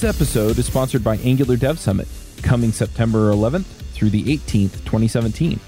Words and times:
This 0.00 0.16
episode 0.16 0.58
is 0.58 0.64
sponsored 0.64 1.04
by 1.04 1.18
Angular 1.18 1.58
Dev 1.58 1.78
Summit, 1.78 2.08
coming 2.40 2.72
September 2.72 3.32
11th 3.32 3.66
through 3.92 4.08
the 4.08 4.34
18th, 4.34 4.82
2017. 4.86 5.60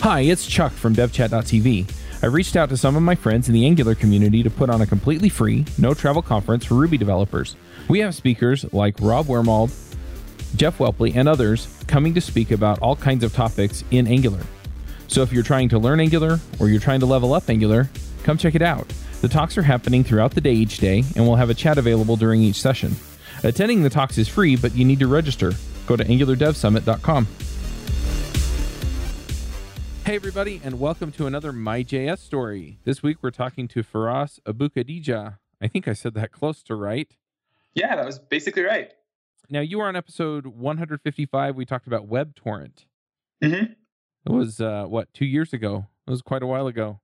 Hi, 0.00 0.20
it's 0.20 0.46
Chuck 0.46 0.72
from 0.72 0.94
devchat.tv. 0.94 1.92
I 2.22 2.26
reached 2.28 2.56
out 2.56 2.70
to 2.70 2.78
some 2.78 2.96
of 2.96 3.02
my 3.02 3.14
friends 3.14 3.46
in 3.46 3.52
the 3.52 3.66
Angular 3.66 3.94
community 3.94 4.42
to 4.42 4.48
put 4.48 4.70
on 4.70 4.80
a 4.80 4.86
completely 4.86 5.28
free, 5.28 5.66
no 5.76 5.92
travel 5.92 6.22
conference 6.22 6.64
for 6.64 6.76
Ruby 6.76 6.96
developers. 6.96 7.56
We 7.86 7.98
have 7.98 8.14
speakers 8.14 8.64
like 8.72 8.96
Rob 9.00 9.26
Wormald, 9.26 9.70
Jeff 10.56 10.78
Whelpley, 10.78 11.14
and 11.14 11.28
others 11.28 11.68
coming 11.86 12.14
to 12.14 12.22
speak 12.22 12.52
about 12.52 12.78
all 12.78 12.96
kinds 12.96 13.22
of 13.22 13.34
topics 13.34 13.84
in 13.90 14.06
Angular. 14.06 14.40
So 15.08 15.20
if 15.20 15.30
you're 15.30 15.42
trying 15.42 15.68
to 15.68 15.78
learn 15.78 16.00
Angular 16.00 16.40
or 16.58 16.70
you're 16.70 16.80
trying 16.80 17.00
to 17.00 17.06
level 17.06 17.34
up 17.34 17.50
Angular, 17.50 17.90
come 18.22 18.38
check 18.38 18.54
it 18.54 18.62
out. 18.62 18.90
The 19.20 19.28
talks 19.28 19.58
are 19.58 19.62
happening 19.62 20.04
throughout 20.04 20.30
the 20.30 20.40
day 20.40 20.54
each 20.54 20.78
day, 20.78 21.04
and 21.16 21.26
we'll 21.26 21.36
have 21.36 21.50
a 21.50 21.54
chat 21.54 21.76
available 21.76 22.16
during 22.16 22.40
each 22.40 22.62
session. 22.62 22.96
Attending 23.44 23.82
the 23.82 23.90
talks 23.90 24.16
is 24.16 24.26
free, 24.26 24.56
but 24.56 24.74
you 24.74 24.86
need 24.86 24.98
to 25.00 25.06
register. 25.06 25.52
Go 25.86 25.96
to 25.96 26.04
angulardevsummit.com. 26.04 27.28
Hey, 30.06 30.16
everybody, 30.16 30.62
and 30.64 30.80
welcome 30.80 31.12
to 31.12 31.26
another 31.26 31.52
MyJS 31.52 32.20
story. 32.20 32.78
This 32.84 33.02
week 33.02 33.18
we're 33.20 33.30
talking 33.30 33.68
to 33.68 33.82
Feross 33.82 34.40
Aboukhadijeh. 34.46 35.36
I 35.60 35.68
think 35.68 35.86
I 35.86 35.92
said 35.92 36.14
that 36.14 36.32
close 36.32 36.62
to 36.62 36.74
right. 36.74 37.14
Yeah, 37.74 37.94
that 37.96 38.06
was 38.06 38.18
basically 38.18 38.62
right. 38.62 38.90
Now, 39.50 39.60
you 39.60 39.76
were 39.76 39.88
on 39.88 39.96
episode 39.96 40.46
155. 40.46 41.54
We 41.54 41.66
talked 41.66 41.86
about 41.86 42.08
WebTorrent. 42.08 42.86
Mm-hmm. 43.42 43.72
It 43.72 44.32
was, 44.32 44.58
uh, 44.58 44.84
what, 44.84 45.12
two 45.12 45.26
years 45.26 45.52
ago? 45.52 45.88
It 46.06 46.10
was 46.10 46.22
quite 46.22 46.42
a 46.42 46.46
while 46.46 46.66
ago. 46.66 47.00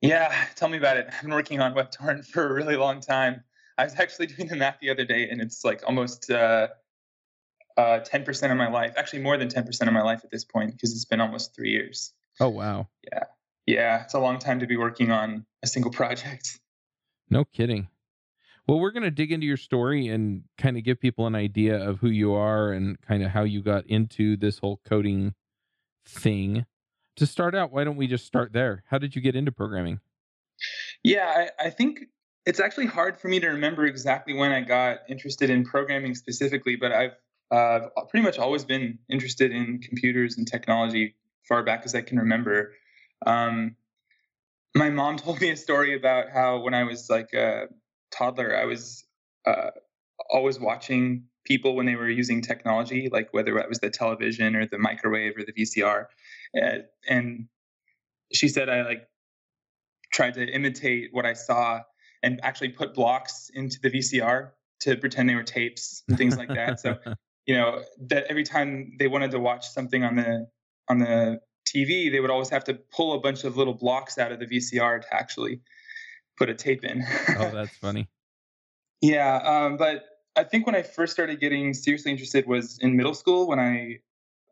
Yeah, 0.00 0.34
tell 0.56 0.68
me 0.68 0.78
about 0.78 0.96
it. 0.96 1.08
I've 1.12 1.22
been 1.22 1.30
working 1.30 1.60
on 1.60 1.72
WebTorrent 1.76 2.26
for 2.26 2.48
a 2.48 2.52
really 2.52 2.74
long 2.74 3.00
time. 3.00 3.44
I 3.78 3.84
was 3.84 3.94
actually 3.98 4.26
doing 4.36 4.48
the 4.48 4.56
math 4.56 4.78
the 4.80 4.90
other 4.90 5.04
day, 5.04 5.30
and 5.30 5.40
it's 5.40 5.64
like 5.64 5.82
almost 5.86 6.30
uh, 6.30 6.68
uh, 7.76 8.00
10% 8.00 8.50
of 8.50 8.56
my 8.58 8.68
life. 8.68 8.94
Actually, 8.96 9.22
more 9.22 9.38
than 9.38 9.48
10% 9.48 9.86
of 9.86 9.92
my 9.92 10.02
life 10.02 10.20
at 10.24 10.30
this 10.30 10.44
point 10.44 10.72
because 10.72 10.92
it's 10.92 11.04
been 11.04 11.20
almost 11.20 11.54
three 11.54 11.70
years. 11.70 12.12
Oh, 12.40 12.48
wow. 12.48 12.88
Yeah. 13.10 13.24
Yeah, 13.66 14.02
it's 14.02 14.14
a 14.14 14.18
long 14.18 14.38
time 14.38 14.60
to 14.60 14.66
be 14.66 14.76
working 14.76 15.10
on 15.10 15.44
a 15.62 15.66
single 15.66 15.90
project. 15.92 16.58
No 17.30 17.44
kidding. 17.44 17.88
Well, 18.66 18.80
we're 18.80 18.90
going 18.90 19.04
to 19.04 19.10
dig 19.10 19.32
into 19.32 19.46
your 19.46 19.56
story 19.56 20.08
and 20.08 20.44
kind 20.58 20.76
of 20.76 20.84
give 20.84 21.00
people 21.00 21.26
an 21.26 21.34
idea 21.34 21.78
of 21.78 22.00
who 22.00 22.08
you 22.08 22.34
are 22.34 22.72
and 22.72 23.00
kind 23.00 23.22
of 23.22 23.30
how 23.30 23.44
you 23.44 23.62
got 23.62 23.86
into 23.86 24.36
this 24.36 24.58
whole 24.58 24.80
coding 24.84 25.34
thing. 26.06 26.66
To 27.16 27.26
start 27.26 27.54
out, 27.54 27.72
why 27.72 27.84
don't 27.84 27.96
we 27.96 28.06
just 28.06 28.26
start 28.26 28.52
there? 28.52 28.84
How 28.88 28.98
did 28.98 29.16
you 29.16 29.22
get 29.22 29.36
into 29.36 29.52
programming? 29.52 30.00
Yeah, 31.02 31.48
I, 31.60 31.66
I 31.66 31.70
think 31.70 32.00
it's 32.48 32.60
actually 32.60 32.86
hard 32.86 33.20
for 33.20 33.28
me 33.28 33.38
to 33.38 33.48
remember 33.48 33.84
exactly 33.84 34.32
when 34.32 34.52
I 34.52 34.62
got 34.62 35.00
interested 35.06 35.50
in 35.50 35.64
programming 35.64 36.14
specifically, 36.14 36.76
but 36.76 36.92
I've 36.92 37.12
uh, 37.50 37.80
pretty 38.08 38.24
much 38.24 38.38
always 38.38 38.64
been 38.64 38.98
interested 39.10 39.52
in 39.52 39.80
computers 39.80 40.38
and 40.38 40.46
technology 40.46 41.14
far 41.46 41.62
back 41.62 41.82
as 41.84 41.94
I 41.94 42.00
can 42.00 42.18
remember. 42.18 42.72
Um, 43.26 43.76
my 44.74 44.88
mom 44.88 45.16
told 45.18 45.42
me 45.42 45.50
a 45.50 45.58
story 45.58 45.94
about 45.94 46.30
how 46.32 46.60
when 46.60 46.72
I 46.72 46.84
was 46.84 47.10
like 47.10 47.34
a 47.34 47.66
toddler, 48.10 48.56
I 48.56 48.64
was 48.64 49.04
uh, 49.46 49.72
always 50.30 50.58
watching 50.58 51.24
people 51.44 51.76
when 51.76 51.84
they 51.84 51.96
were 51.96 52.08
using 52.08 52.40
technology, 52.40 53.10
like 53.12 53.28
whether 53.34 53.58
it 53.58 53.68
was 53.68 53.80
the 53.80 53.90
television 53.90 54.56
or 54.56 54.66
the 54.66 54.78
microwave 54.78 55.34
or 55.36 55.44
the 55.44 55.52
VCR. 55.52 56.06
Uh, 56.58 56.78
and 57.06 57.46
she 58.32 58.48
said 58.48 58.70
I 58.70 58.86
like 58.86 59.06
tried 60.10 60.32
to 60.34 60.46
imitate 60.46 61.10
what 61.12 61.26
I 61.26 61.34
saw 61.34 61.82
and 62.22 62.40
actually 62.42 62.70
put 62.70 62.94
blocks 62.94 63.50
into 63.54 63.78
the 63.80 63.90
VCR 63.90 64.50
to 64.80 64.96
pretend 64.96 65.28
they 65.28 65.34
were 65.34 65.42
tapes 65.42 66.02
and 66.08 66.16
things 66.16 66.36
like 66.36 66.48
that. 66.48 66.80
so, 66.80 66.96
you 67.46 67.54
know, 67.54 67.82
that 68.08 68.24
every 68.28 68.44
time 68.44 68.92
they 68.98 69.08
wanted 69.08 69.30
to 69.32 69.38
watch 69.38 69.68
something 69.68 70.04
on 70.04 70.16
the 70.16 70.48
on 70.88 70.98
the 70.98 71.40
TV, 71.66 72.10
they 72.10 72.20
would 72.20 72.30
always 72.30 72.48
have 72.48 72.64
to 72.64 72.74
pull 72.74 73.14
a 73.14 73.20
bunch 73.20 73.44
of 73.44 73.56
little 73.56 73.74
blocks 73.74 74.18
out 74.18 74.32
of 74.32 74.38
the 74.38 74.46
VCR 74.46 75.02
to 75.02 75.14
actually 75.14 75.60
put 76.36 76.48
a 76.48 76.54
tape 76.54 76.84
in. 76.84 77.04
oh, 77.38 77.50
that's 77.54 77.76
funny. 77.76 78.08
Yeah, 79.00 79.36
um, 79.36 79.76
but 79.76 80.04
I 80.34 80.44
think 80.44 80.66
when 80.66 80.74
I 80.74 80.82
first 80.82 81.12
started 81.12 81.40
getting 81.40 81.74
seriously 81.74 82.10
interested 82.10 82.46
was 82.46 82.78
in 82.78 82.96
middle 82.96 83.14
school 83.14 83.46
when 83.46 83.58
I 83.58 83.98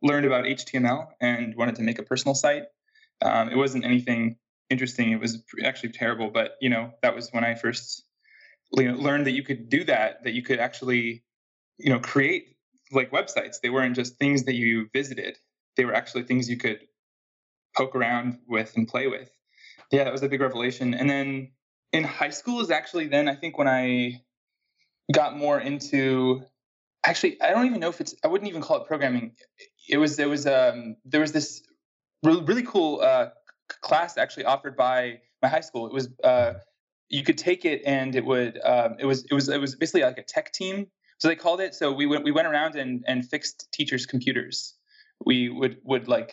learned 0.03 0.27
about 0.27 0.45
HTML 0.45 1.09
and 1.21 1.55
wanted 1.55 1.77
to 1.77 1.83
make 1.83 1.99
a 1.99 2.03
personal 2.03 2.35
site. 2.35 2.65
Um, 3.23 3.49
it 3.49 3.57
wasn't 3.57 3.85
anything 3.85 4.37
interesting. 4.71 5.13
It 5.13 5.21
was 5.21 5.43
actually 5.65 5.91
terrible, 5.91 6.31
but 6.31 6.53
you 6.61 6.71
know 6.71 6.93
that 7.03 7.15
was 7.15 7.31
when 7.31 7.45
I 7.45 7.55
first 7.55 8.05
you 8.73 8.91
know, 8.91 8.99
learned 8.99 9.27
that 9.27 9.33
you 9.33 9.43
could 9.43 9.69
do 9.69 9.85
that. 9.85 10.25
That 10.25 10.33
you 10.33 10.43
could 10.43 10.59
actually 10.59 11.25
you 11.79 11.93
know 11.93 11.99
create 12.01 12.57
like 12.93 13.11
websites. 13.11 13.61
They 13.63 13.71
weren't 13.71 13.97
just 13.97 14.19
things 14.19 14.45
that 14.45 14.55
you 14.55 14.89
visited. 14.93 15.37
They 15.77 15.85
were 15.85 15.95
actually 15.95 16.25
things 16.25 16.49
you 16.49 16.57
could 16.57 16.81
poke 17.77 17.95
around 17.95 18.39
with 18.49 18.77
and 18.77 18.89
play 18.89 19.07
with. 19.07 19.31
Yeah, 19.91 20.05
that 20.05 20.13
was 20.13 20.23
a 20.23 20.29
big 20.29 20.41
revelation. 20.41 20.95
And 20.95 21.09
then 21.09 21.53
in 21.93 22.05
high 22.05 22.31
school 22.31 22.61
is 22.61 22.71
actually 22.71 23.09
then 23.09 23.29
I 23.29 23.35
think 23.35 23.59
when 23.59 23.69
I 23.69 24.23
got 25.13 25.37
more 25.37 25.61
into 25.61 26.43
actually 27.05 27.41
I 27.41 27.51
don't 27.51 27.67
even 27.67 27.81
know 27.81 27.91
if 27.91 28.01
it's 28.01 28.15
I 28.25 28.29
wouldn't 28.29 28.49
even 28.49 28.63
call 28.63 28.79
it 28.79 28.87
programming. 28.87 29.33
It 29.89 29.99
was 29.99 30.17
there 30.17 30.29
was 30.29 30.47
um 30.47 30.97
there 31.05 31.21
was 31.21 31.33
this 31.33 31.63
really, 32.23 32.63
cool 32.63 33.01
uh, 33.01 33.29
class 33.69 34.17
actually 34.19 34.45
offered 34.45 34.77
by 34.77 35.21
my 35.43 35.49
high 35.49 35.61
school. 35.61 35.87
It 35.87 35.93
was 35.93 36.09
uh, 36.23 36.55
you 37.09 37.23
could 37.23 37.39
take 37.39 37.65
it 37.65 37.83
and 37.85 38.15
it 38.15 38.25
would 38.25 38.59
um, 38.65 38.97
it 38.99 39.07
was 39.07 39.25
it 39.31 39.35
was 39.35 39.49
it 39.49 39.61
was 39.61 39.75
basically 39.77 40.03
like 40.03 40.19
a 40.19 40.23
tech 40.23 40.53
team. 40.53 40.87
So 41.19 41.29
they 41.29 41.37
called 41.37 41.61
it. 41.61 41.75
So 41.75 41.93
we 41.93 42.07
went 42.07 42.25
we 42.25 42.33
went 42.33 42.49
around 42.49 42.77
and 42.77 43.05
and 43.07 43.27
fixed 43.27 43.69
teachers' 43.73 44.07
computers. 44.07 44.75
We 45.25 45.49
would 45.49 45.79
would 45.85 46.09
like 46.09 46.33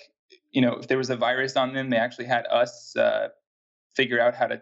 you 0.52 0.62
know 0.62 0.74
if 0.74 0.88
there 0.88 0.98
was 0.98 1.10
a 1.10 1.16
virus 1.16 1.56
on 1.56 1.74
them, 1.74 1.90
they 1.90 1.98
actually 1.98 2.26
had 2.26 2.46
us 2.52 2.96
uh, 2.96 3.30
figure 3.96 4.20
out 4.20 4.36
how 4.36 4.48
to 4.48 4.62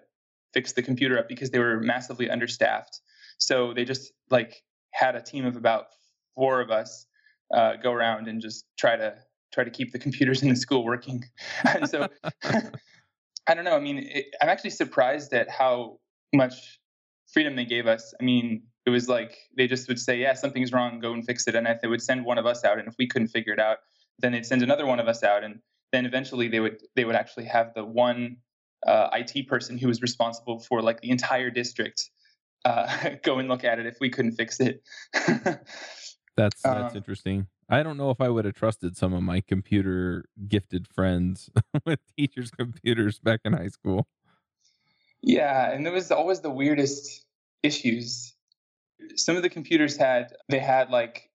fix 0.54 0.74
the 0.74 0.81
computer 0.81 1.18
up 1.18 1.28
because 1.28 1.50
they 1.50 1.60
were 1.60 1.80
massively 1.80 2.30
understaffed. 2.30 3.00
So 3.38 3.74
they 3.74 3.86
just 3.86 4.12
like 4.30 4.64
had 4.92 5.16
a 5.16 5.22
team 5.22 5.46
of 5.46 5.56
about 5.56 5.88
four 6.36 6.62
of 6.62 6.70
us 6.70 7.08
uh, 7.54 7.76
go 7.81 7.92
around 7.92 8.28
and 8.28 8.42
just 8.42 8.66
try 8.78 8.96
to 8.96 9.16
try 9.51 9.63
to 9.63 9.69
keep 9.69 9.91
the 9.91 10.00
computers 10.00 10.41
in 10.41 10.50
the 10.50 10.56
school 10.56 10.84
working. 10.84 11.23
and 11.66 11.89
so 11.89 12.07
I 13.47 13.53
don't 13.53 13.66
know. 13.66 13.75
I 13.75 13.79
mean, 13.79 14.00
it, 14.00 14.25
I'm 14.41 14.50
actually 14.50 14.69
surprised 14.72 15.34
at 15.34 15.50
how 15.50 16.00
much 16.34 16.79
freedom 17.31 17.56
they 17.56 17.66
gave 17.66 17.88
us. 17.88 18.13
I 18.19 18.23
mean, 18.23 18.63
it 18.85 18.89
was 18.89 19.07
like 19.07 19.38
they 19.57 19.67
just 19.67 19.88
would 19.88 20.00
say, 20.00 20.17
"Yeah, 20.17 20.34
something's 20.34 20.72
wrong. 20.72 21.00
Go 21.00 21.13
and 21.13 21.25
fix 21.25 21.47
it." 21.47 21.56
And 21.56 21.67
if 21.67 21.81
they 21.81 21.88
would 21.88 22.01
send 22.01 22.25
one 22.25 22.38
of 22.38 22.45
us 22.45 22.63
out, 22.63 22.79
and 22.79 22.88
if 22.88 22.95
we 22.97 23.07
couldn't 23.07 23.28
figure 23.29 23.53
it 23.53 23.59
out, 23.59 23.78
then 24.19 24.31
they'd 24.31 24.45
send 24.45 24.62
another 24.62 24.85
one 24.85 25.00
of 25.00 25.07
us 25.07 25.23
out, 25.23 25.44
and 25.44 25.59
then 25.91 26.06
eventually 26.06 26.47
they 26.47 26.59
would 26.59 26.81
they 26.95 27.06
would 27.06 27.16
actually 27.16 27.45
have 27.45 27.73
the 27.75 27.83
one 27.83 28.38
uh, 28.85 29.09
IT 29.13 29.47
person 29.47 29.78
who 29.78 29.88
was 29.88 30.01
responsible 30.01 30.59
for 30.59 30.81
like 30.81 31.01
the 31.01 31.09
entire 31.09 31.51
district 31.51 32.09
uh, 32.66 33.09
go 33.23 33.39
and 33.39 33.47
look 33.47 33.63
at 33.63 33.79
it 33.79 33.85
if 33.85 33.97
we 34.00 34.09
couldn't 34.09 34.33
fix 34.33 34.59
it. 34.59 34.83
that's 36.38 36.62
that's 36.62 36.66
um, 36.66 36.91
interesting. 36.95 37.47
I 37.72 37.84
don't 37.84 37.96
know 37.96 38.09
if 38.09 38.20
I 38.20 38.28
would 38.28 38.44
have 38.44 38.54
trusted 38.54 38.98
some 38.98 39.14
of 39.14 39.24
my 39.24 39.40
computer 39.40 40.26
gifted 40.50 40.90
friends 40.94 41.50
with 41.86 42.00
teachers' 42.18 42.52
computers 42.52 43.18
back 43.18 43.40
in 43.46 43.54
high 43.54 43.70
school. 43.70 44.08
Yeah, 45.22 45.72
and 45.72 45.86
there 45.86 45.94
was 45.94 46.12
always 46.12 46.42
the 46.42 46.50
weirdest 46.50 47.26
issues. 47.64 48.36
Some 49.16 49.38
of 49.38 49.42
the 49.42 49.50
computers 49.50 49.96
had 49.96 50.34
they 50.50 50.60
had 50.60 50.90
like 50.90 51.30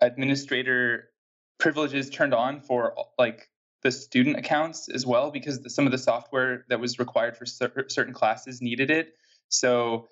administrator 0.00 1.10
privileges 1.58 2.08
turned 2.08 2.32
on 2.32 2.60
for 2.60 2.94
like 3.18 3.50
the 3.82 3.92
student 3.92 4.36
accounts 4.36 4.88
as 4.88 5.04
well 5.04 5.30
because 5.30 5.60
the, 5.60 5.68
some 5.68 5.84
of 5.84 5.92
the 5.92 5.98
software 5.98 6.64
that 6.70 6.80
was 6.80 6.98
required 6.98 7.36
for 7.36 7.44
cer- 7.44 7.86
certain 7.88 8.14
classes 8.14 8.62
needed 8.62 8.90
it. 8.90 9.12
So 9.50 10.08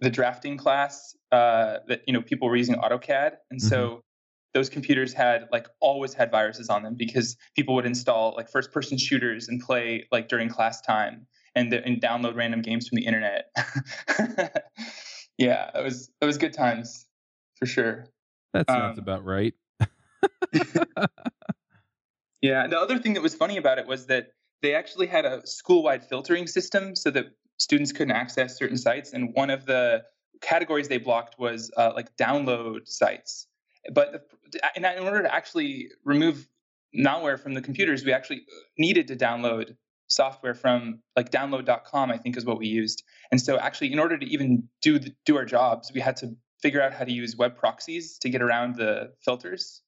the 0.00 0.08
drafting 0.08 0.56
class 0.56 1.14
uh, 1.30 1.78
that 1.88 2.04
you 2.06 2.14
know 2.14 2.22
people 2.22 2.48
were 2.48 2.56
using 2.56 2.76
AutoCAD, 2.76 3.36
and 3.50 3.60
mm-hmm. 3.60 3.68
so 3.68 4.02
those 4.54 4.68
computers 4.68 5.12
had 5.12 5.48
like 5.52 5.68
always 5.80 6.14
had 6.14 6.30
viruses 6.30 6.68
on 6.68 6.82
them 6.82 6.94
because 6.96 7.36
people 7.54 7.74
would 7.74 7.86
install 7.86 8.34
like 8.36 8.50
first 8.50 8.72
person 8.72 8.98
shooters 8.98 9.48
and 9.48 9.60
play 9.60 10.06
like 10.10 10.28
during 10.28 10.48
class 10.48 10.80
time 10.80 11.26
and, 11.54 11.72
the, 11.72 11.84
and 11.84 12.00
download 12.00 12.36
random 12.36 12.62
games 12.62 12.88
from 12.88 12.96
the 12.96 13.06
internet. 13.06 13.50
yeah, 15.38 15.70
it 15.74 15.84
was 15.84 16.10
it 16.20 16.24
was 16.24 16.38
good 16.38 16.52
times 16.52 17.06
for 17.56 17.66
sure. 17.66 18.06
That 18.52 18.68
sounds 18.68 18.98
um, 18.98 19.04
about 19.04 19.24
right. 19.24 19.54
yeah, 22.42 22.66
the 22.66 22.78
other 22.78 22.98
thing 22.98 23.14
that 23.14 23.22
was 23.22 23.34
funny 23.34 23.56
about 23.56 23.78
it 23.78 23.86
was 23.86 24.06
that 24.06 24.32
they 24.62 24.74
actually 24.74 25.06
had 25.06 25.24
a 25.24 25.46
school-wide 25.46 26.04
filtering 26.04 26.46
system 26.46 26.96
so 26.96 27.10
that 27.10 27.26
students 27.58 27.92
couldn't 27.92 28.14
access 28.14 28.58
certain 28.58 28.76
sites 28.76 29.12
and 29.12 29.32
one 29.34 29.50
of 29.50 29.66
the 29.66 30.02
categories 30.40 30.88
they 30.88 30.98
blocked 30.98 31.38
was 31.38 31.70
uh, 31.76 31.92
like 31.94 32.14
download 32.16 32.88
sites 32.88 33.46
but 33.92 34.28
in 34.76 34.84
order 34.84 35.22
to 35.22 35.34
actually 35.34 35.88
remove 36.04 36.48
malware 36.96 37.38
from 37.38 37.54
the 37.54 37.62
computers, 37.62 38.04
we 38.04 38.12
actually 38.12 38.38
uh, 38.38 38.60
needed 38.78 39.08
to 39.08 39.16
download 39.16 39.76
software 40.08 40.54
from 40.54 41.00
like 41.16 41.30
download.com, 41.30 42.10
I 42.10 42.18
think 42.18 42.36
is 42.36 42.44
what 42.44 42.58
we 42.58 42.66
used. 42.66 43.04
And 43.30 43.40
so 43.40 43.58
actually, 43.58 43.92
in 43.92 43.98
order 43.98 44.18
to 44.18 44.26
even 44.26 44.68
do 44.82 44.98
the, 44.98 45.14
do 45.24 45.36
our 45.36 45.44
jobs, 45.44 45.90
we 45.94 46.00
had 46.00 46.16
to 46.16 46.34
figure 46.60 46.82
out 46.82 46.92
how 46.92 47.04
to 47.04 47.12
use 47.12 47.36
web 47.36 47.56
proxies 47.56 48.18
to 48.18 48.28
get 48.28 48.42
around 48.42 48.76
the 48.76 49.12
filters. 49.24 49.82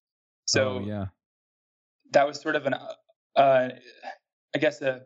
So 0.47 0.79
oh, 0.79 0.85
yeah, 0.87 1.07
that 2.13 2.27
was 2.27 2.41
sort 2.41 2.57
of 2.57 2.67
an, 2.67 2.75
uh, 2.75 3.39
uh 3.39 3.69
I 4.55 4.59
guess, 4.59 4.81
a 4.81 5.03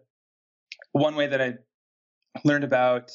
one 0.93 1.15
way 1.17 1.27
that 1.29 1.41
I 1.41 1.55
learned 2.45 2.65
about, 2.65 3.11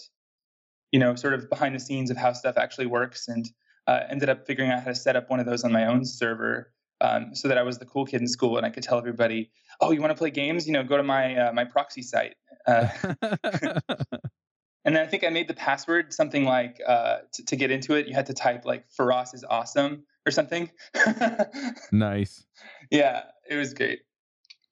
you 0.91 0.99
know, 0.99 1.15
sort 1.15 1.33
of 1.33 1.49
behind 1.49 1.75
the 1.75 1.79
scenes 1.79 2.09
of 2.09 2.17
how 2.17 2.33
stuff 2.33 2.57
actually 2.57 2.87
works, 2.87 3.27
and 3.27 3.47
uh, 3.87 4.01
ended 4.09 4.29
up 4.29 4.45
figuring 4.45 4.71
out 4.71 4.79
how 4.79 4.89
to 4.89 4.95
set 4.95 5.15
up 5.15 5.29
one 5.29 5.39
of 5.39 5.45
those 5.45 5.63
on 5.63 5.71
my 5.71 5.85
own 5.85 6.05
server. 6.05 6.71
Um, 6.99 7.33
so 7.33 7.47
that 7.47 7.57
I 7.57 7.63
was 7.63 7.79
the 7.79 7.85
cool 7.85 8.05
kid 8.05 8.21
in 8.21 8.27
school, 8.27 8.57
and 8.57 8.65
I 8.65 8.69
could 8.69 8.83
tell 8.83 8.99
everybody, 8.99 9.49
"Oh, 9.79 9.89
you 9.89 9.99
want 10.01 10.11
to 10.11 10.15
play 10.15 10.29
games? 10.29 10.67
You 10.67 10.73
know, 10.73 10.83
go 10.83 10.97
to 10.97 11.03
my 11.03 11.35
uh, 11.35 11.51
my 11.51 11.65
proxy 11.65 12.03
site." 12.03 12.35
Uh, 12.67 12.89
and 14.85 14.95
then 14.95 14.97
I 14.97 15.07
think 15.07 15.23
I 15.23 15.29
made 15.29 15.47
the 15.47 15.55
password 15.55 16.13
something 16.13 16.45
like 16.45 16.79
uh, 16.87 17.19
t- 17.33 17.43
to 17.43 17.55
get 17.55 17.71
into 17.71 17.95
it, 17.95 18.07
you 18.07 18.13
had 18.13 18.27
to 18.27 18.35
type 18.35 18.65
like 18.65 18.85
"Feross 18.91 19.33
is 19.33 19.43
awesome" 19.43 20.03
or 20.27 20.31
something. 20.31 20.69
nice. 21.91 22.45
Yeah, 22.91 23.23
it 23.49 23.55
was 23.55 23.73
great. 23.73 24.01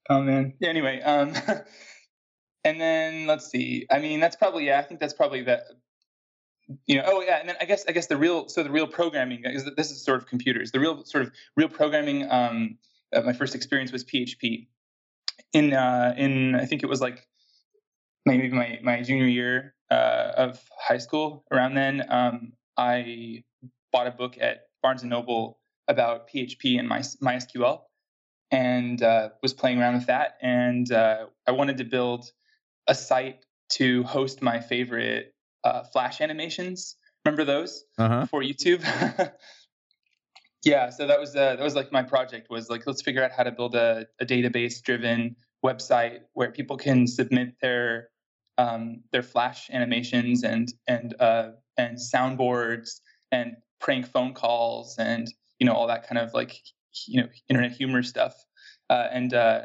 Oh 0.09 0.21
man. 0.21 0.53
Anyway, 0.63 1.01
um, 1.01 1.33
and 2.63 2.81
then 2.81 3.27
let's 3.27 3.49
see. 3.49 3.85
I 3.91 3.99
mean, 3.99 4.19
that's 4.19 4.35
probably 4.35 4.67
yeah. 4.67 4.79
I 4.79 4.83
think 4.83 4.99
that's 4.99 5.13
probably 5.13 5.41
the 5.43 5.63
you 6.85 6.95
know 6.95 7.03
oh 7.05 7.21
yeah 7.21 7.39
and 7.39 7.49
then 7.49 7.55
i 7.59 7.65
guess 7.65 7.85
i 7.87 7.91
guess 7.91 8.07
the 8.07 8.17
real 8.17 8.47
so 8.47 8.63
the 8.63 8.69
real 8.69 8.87
programming 8.87 9.41
is 9.45 9.65
that 9.65 9.75
this 9.75 9.91
is 9.91 10.03
sort 10.03 10.17
of 10.17 10.27
computers 10.27 10.71
the 10.71 10.79
real 10.79 11.03
sort 11.03 11.23
of 11.23 11.31
real 11.55 11.69
programming 11.69 12.29
um 12.29 12.77
uh, 13.13 13.21
my 13.21 13.33
first 13.33 13.55
experience 13.55 13.91
was 13.91 14.03
php 14.03 14.67
in 15.53 15.73
uh 15.73 16.13
in 16.17 16.55
i 16.55 16.65
think 16.65 16.83
it 16.83 16.87
was 16.87 17.01
like 17.01 17.27
maybe 18.25 18.49
my 18.49 18.79
my 18.83 19.01
junior 19.01 19.25
year 19.25 19.73
uh, 19.89 20.31
of 20.37 20.61
high 20.79 20.97
school 20.97 21.43
around 21.51 21.73
then 21.73 22.03
um 22.09 22.53
i 22.77 23.43
bought 23.91 24.07
a 24.07 24.11
book 24.11 24.37
at 24.39 24.67
barnes 24.83 25.01
and 25.01 25.09
noble 25.09 25.59
about 25.87 26.29
php 26.29 26.77
and 26.77 26.87
my 26.87 26.99
mysql 26.99 27.81
and 28.51 29.03
uh, 29.03 29.29
was 29.43 29.53
playing 29.53 29.79
around 29.79 29.93
with 29.95 30.07
that 30.07 30.37
and 30.41 30.91
uh, 30.91 31.25
i 31.47 31.51
wanted 31.51 31.77
to 31.77 31.83
build 31.83 32.31
a 32.87 32.93
site 32.93 33.45
to 33.69 34.03
host 34.03 34.41
my 34.41 34.59
favorite 34.59 35.33
uh, 35.63 35.83
Flash 35.83 36.21
animations. 36.21 36.95
Remember 37.25 37.45
those 37.45 37.83
uh-huh. 37.97 38.25
for 38.27 38.41
YouTube? 38.41 38.81
yeah, 40.63 40.89
so 40.89 41.07
that 41.07 41.19
was 41.19 41.35
uh, 41.35 41.55
that 41.55 41.63
was 41.63 41.75
like 41.75 41.91
my 41.91 42.03
project 42.03 42.49
was 42.49 42.69
like 42.69 42.87
let's 42.87 43.01
figure 43.01 43.23
out 43.23 43.31
how 43.31 43.43
to 43.43 43.51
build 43.51 43.75
a, 43.75 44.07
a 44.19 44.25
database 44.25 44.81
driven 44.81 45.35
website 45.63 46.19
where 46.33 46.51
people 46.51 46.77
can 46.77 47.07
submit 47.07 47.55
their 47.61 48.09
um, 48.57 49.01
their 49.11 49.23
Flash 49.23 49.69
animations 49.71 50.43
and 50.43 50.71
and 50.87 51.15
uh, 51.19 51.51
and 51.77 51.97
soundboards 51.97 52.99
and 53.31 53.55
prank 53.79 54.05
phone 54.07 54.33
calls 54.33 54.95
and 54.97 55.27
you 55.59 55.65
know 55.65 55.73
all 55.73 55.87
that 55.87 56.07
kind 56.07 56.19
of 56.19 56.33
like 56.33 56.55
you 57.07 57.21
know 57.21 57.27
internet 57.49 57.71
humor 57.71 58.03
stuff. 58.03 58.33
Uh, 58.89 59.07
and 59.11 59.33
uh, 59.33 59.61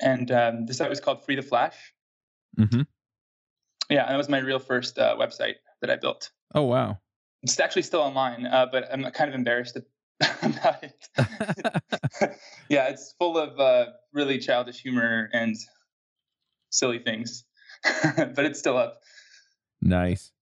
and 0.00 0.30
um, 0.30 0.66
the 0.66 0.74
site 0.74 0.88
was 0.88 1.00
called 1.00 1.24
Free 1.24 1.36
the 1.36 1.42
Flash. 1.42 1.76
Mm-hmm. 2.58 2.82
Yeah, 3.90 4.06
that 4.08 4.16
was 4.16 4.28
my 4.28 4.38
real 4.38 4.60
first 4.60 4.98
uh, 4.98 5.16
website 5.18 5.56
that 5.80 5.90
I 5.90 5.96
built. 5.96 6.30
Oh 6.54 6.62
wow! 6.62 6.98
It's 7.42 7.58
actually 7.58 7.82
still 7.82 8.00
online, 8.00 8.46
uh, 8.46 8.66
but 8.70 8.88
I'm 8.92 9.02
kind 9.10 9.28
of 9.28 9.34
embarrassed 9.34 9.76
about 10.42 10.84
it. 10.84 11.08
yeah, 12.68 12.88
it's 12.88 13.14
full 13.18 13.36
of 13.36 13.58
uh, 13.58 13.86
really 14.12 14.38
childish 14.38 14.80
humor 14.80 15.28
and 15.32 15.56
silly 16.70 17.00
things, 17.00 17.44
but 18.14 18.44
it's 18.44 18.58
still 18.58 18.76
up. 18.76 19.00
Nice. 19.82 20.32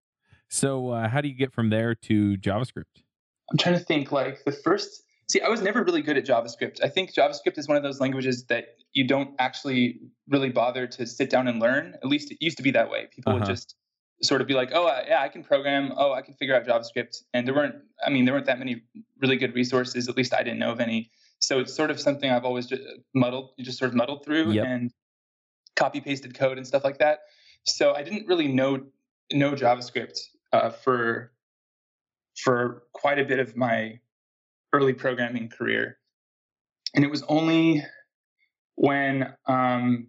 So, 0.51 0.91
uh, 0.91 1.09
how 1.09 1.21
do 1.21 1.29
you 1.29 1.35
get 1.35 1.53
from 1.53 1.71
there 1.71 1.95
to 1.95 2.37
JavaScript? 2.37 3.03
I'm 3.51 3.59
trying 3.59 3.79
to 3.79 3.85
think. 3.85 4.13
Like 4.13 4.45
the 4.45 4.53
first, 4.53 5.03
see, 5.29 5.41
I 5.41 5.49
was 5.49 5.63
never 5.63 5.83
really 5.83 6.03
good 6.03 6.17
at 6.17 6.27
JavaScript. 6.27 6.83
I 6.83 6.89
think 6.89 7.15
JavaScript 7.15 7.59
is 7.59 7.69
one 7.69 7.77
of 7.77 7.83
those 7.83 8.01
languages 8.01 8.45
that 8.47 8.77
you 8.93 9.07
don't 9.07 9.35
actually 9.39 10.01
really 10.29 10.51
bother 10.51 10.87
to 10.87 11.07
sit 11.07 11.31
down 11.31 11.49
and 11.49 11.61
learn. 11.61 11.95
At 12.03 12.07
least 12.07 12.31
it 12.31 12.39
used 12.41 12.57
to 12.57 12.63
be 12.63 12.71
that 12.73 12.91
way. 12.91 13.09
People 13.11 13.33
uh-huh. 13.33 13.41
would 13.41 13.49
just 13.49 13.77
sort 14.23 14.41
of 14.41 14.47
be 14.47 14.55
like, 14.55 14.71
"Oh, 14.73 14.87
yeah, 15.07 15.23
I 15.23 15.29
can 15.29 15.45
program. 15.45 15.93
Oh, 15.97 16.13
I 16.13 16.23
can 16.23 16.35
figure 16.35 16.55
out 16.55 16.67
JavaScript." 16.67 17.23
And 17.35 17.47
there 17.47 17.55
weren't, 17.55 17.77
I 18.05 18.11
mean, 18.11 18.25
there 18.25 18.35
weren't 18.35 18.47
that 18.47 18.59
many 18.59 18.83
really 19.21 19.37
good 19.37 19.55
resources. 19.55 20.09
At 20.09 20.17
least 20.17 20.35
I 20.35 20.43
didn't 20.43 20.59
know 20.59 20.73
of 20.73 20.81
any. 20.81 21.11
So 21.41 21.61
it's 21.61 21.75
sort 21.75 21.91
of 21.91 22.01
something 22.01 22.31
I've 22.31 22.45
always 22.45 22.67
just 22.67 22.83
muddled, 23.15 23.51
just 23.61 23.79
sort 23.79 23.91
of 23.91 23.95
muddled 23.95 24.25
through 24.25 24.53
yep. 24.53 24.67
and 24.67 24.91
copy 25.77 26.01
pasted 26.01 26.35
code 26.35 26.59
and 26.59 26.67
stuff 26.67 26.83
like 26.83 26.99
that. 26.99 27.21
So 27.65 27.95
I 27.95 28.03
didn't 28.03 28.27
really 28.27 28.49
know 28.49 28.87
know 29.33 29.53
JavaScript 29.53 30.19
uh, 30.53 30.71
for 30.71 31.33
for 32.37 32.85
quite 32.93 33.19
a 33.19 33.25
bit 33.25 33.39
of 33.39 33.57
my 33.57 34.01
early 34.73 34.93
programming 34.93 35.49
career, 35.49 35.99
and 36.95 37.05
it 37.05 37.11
was 37.11 37.23
only 37.29 37.85
when 38.75 39.35
um, 39.47 40.09